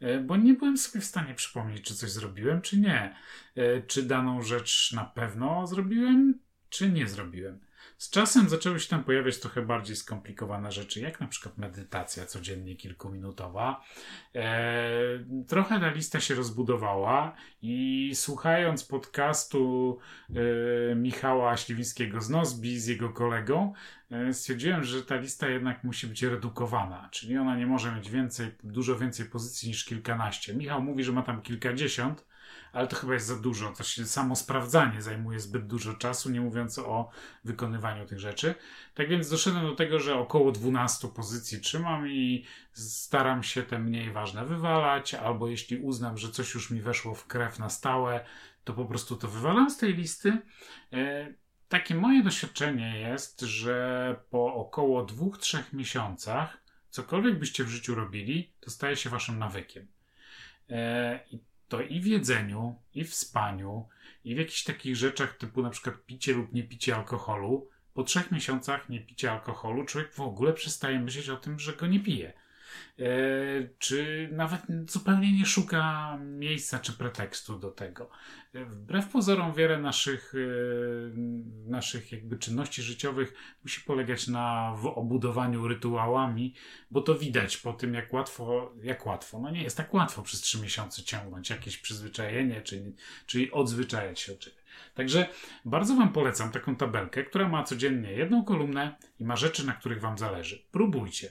[0.00, 3.16] e, bo nie byłem sobie w stanie przypomnieć, czy coś zrobiłem, czy nie.
[3.56, 7.69] E, czy daną rzecz na pewno zrobiłem, czy nie zrobiłem.
[8.00, 12.76] Z czasem zaczęły się tam pojawiać trochę bardziej skomplikowane rzeczy, jak na przykład medytacja codziennie
[12.76, 13.84] kilkuminutowa.
[14.34, 14.90] E,
[15.48, 19.98] trochę ta lista się rozbudowała i słuchając podcastu
[20.30, 23.72] e, Michała Śliwińskiego z Nozbi z jego kolegą,
[24.10, 28.50] e, stwierdziłem, że ta lista jednak musi być redukowana, czyli ona nie może mieć więcej,
[28.64, 30.54] dużo więcej pozycji niż kilkanaście.
[30.54, 32.29] Michał mówi, że ma tam kilkadziesiąt,
[32.72, 33.72] ale to chyba jest za dużo.
[33.72, 37.10] To się samo sprawdzanie zajmuje zbyt dużo czasu, nie mówiąc o
[37.44, 38.54] wykonywaniu tych rzeczy.
[38.94, 44.12] Tak więc doszedłem do tego, że około 12 pozycji trzymam i staram się te mniej
[44.12, 48.24] ważne wywalać, albo jeśli uznam, że coś już mi weszło w krew na stałe,
[48.64, 50.38] to po prostu to wywalam z tej listy.
[50.92, 51.34] E,
[51.68, 58.70] takie moje doświadczenie jest, że po około 2-3 miesiącach cokolwiek byście w życiu robili, to
[58.70, 59.86] staje się waszym nawykiem.
[60.70, 61.38] E, I
[61.70, 63.88] to i w jedzeniu, i w spaniu,
[64.24, 68.30] i w jakichś takich rzeczach typu na przykład picie lub nie picie alkoholu, po trzech
[68.30, 72.32] miesiącach nie picia alkoholu człowiek w ogóle przestaje myśleć o tym, że go nie pije.
[72.98, 73.04] E,
[73.78, 78.10] czy nawet zupełnie nie szuka miejsca czy pretekstu do tego.
[78.54, 80.38] E, wbrew pozorom wiele naszych, e,
[81.70, 86.54] naszych jakby czynności życiowych musi polegać na obudowaniu rytuałami,
[86.90, 90.40] bo to widać po tym, jak łatwo, jak łatwo, no nie jest tak łatwo przez
[90.40, 92.92] trzy miesiące ciągnąć jakieś przyzwyczajenie, czy,
[93.26, 94.60] czyli odzwyczajać się od.
[94.94, 95.28] Także
[95.64, 100.00] bardzo Wam polecam taką tabelkę, która ma codziennie jedną kolumnę i ma rzeczy, na których
[100.00, 100.62] Wam zależy.
[100.72, 101.30] Próbujcie.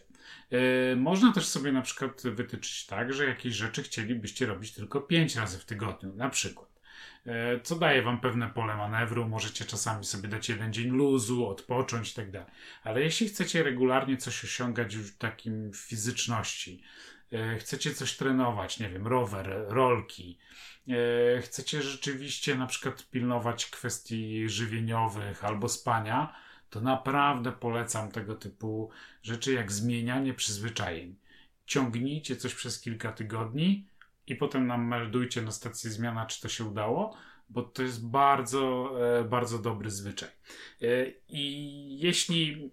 [0.52, 5.36] Yy, można też sobie na przykład wytyczyć tak, że jakieś rzeczy chcielibyście robić tylko 5
[5.36, 6.70] razy w tygodniu, na przykład.
[7.26, 9.28] e, co daje wam pewne pole manewru.
[9.28, 12.52] Możecie czasami sobie dać jeden dzień luzu, odpocząć i tak.
[12.84, 16.84] Ale jeśli chcecie regularnie coś osiągać już w takim fizyczności,
[17.34, 20.40] e, chcecie coś trenować, nie wiem, rower, rolki,
[21.42, 26.36] chcecie rzeczywiście na przykład pilnować kwestii żywieniowych albo spania,
[26.70, 28.90] to naprawdę polecam tego typu
[29.24, 31.16] rzeczy jak zmienianie przyzwyczajeń.
[31.66, 33.88] Ciągnijcie coś przez kilka tygodni
[34.28, 37.18] i potem nam meldujcie na stacji zmiana, czy to się udało,
[37.50, 40.30] bo to jest bardzo, e, bardzo dobry zwyczaj.
[40.82, 40.86] E,
[41.30, 42.72] I jeśli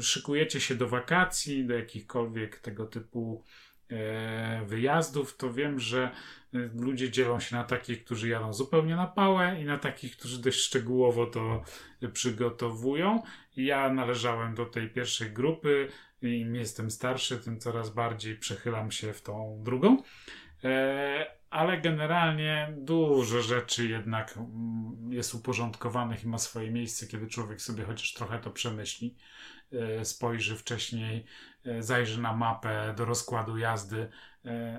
[0.00, 3.42] szykujecie się do wakacji, do jakichkolwiek tego typu
[4.66, 6.10] wyjazdów, to wiem, że
[6.74, 10.58] ludzie dzielą się na takich, którzy jadą zupełnie na pałę i na takich, którzy dość
[10.58, 11.62] szczegółowo to
[12.12, 13.22] przygotowują.
[13.56, 15.88] Ja należałem do tej pierwszej grupy.
[16.22, 20.02] Im jestem starszy, tym coraz bardziej przechylam się w tą drugą.
[20.64, 27.60] E, ale generalnie dużo rzeczy jednak mm, jest uporządkowanych i ma swoje miejsce, kiedy człowiek
[27.60, 29.55] sobie chociaż trochę to przemyśli, e,
[30.02, 31.24] spojrzy wcześniej,
[31.64, 34.08] e, zajrzy na mapę do rozkładu jazdy.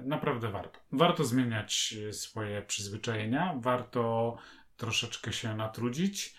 [0.04, 0.80] Naprawdę warto.
[0.92, 4.38] Warto zmieniać swoje przyzwyczajenia, warto
[4.78, 6.36] troszeczkę się natrudzić.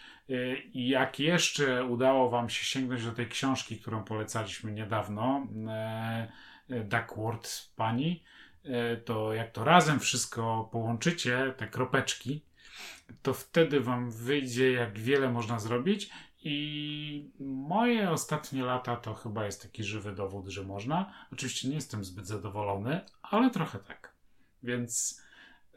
[0.72, 5.46] I jak jeszcze udało Wam się sięgnąć do tej książki, którą polecaliśmy niedawno,
[6.68, 8.24] Duckworth Pani,
[8.64, 12.44] E, to jak to razem wszystko połączycie, te kropeczki,
[13.22, 16.10] to wtedy wam wyjdzie, jak wiele można zrobić.
[16.44, 21.12] I moje ostatnie lata to chyba jest taki żywy dowód, że można.
[21.32, 24.12] Oczywiście nie jestem zbyt zadowolony, ale trochę tak.
[24.62, 25.22] Więc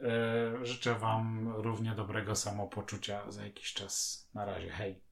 [0.02, 4.28] e, życzę Wam równie dobrego samopoczucia za jakiś czas.
[4.34, 5.02] Na razie, hej.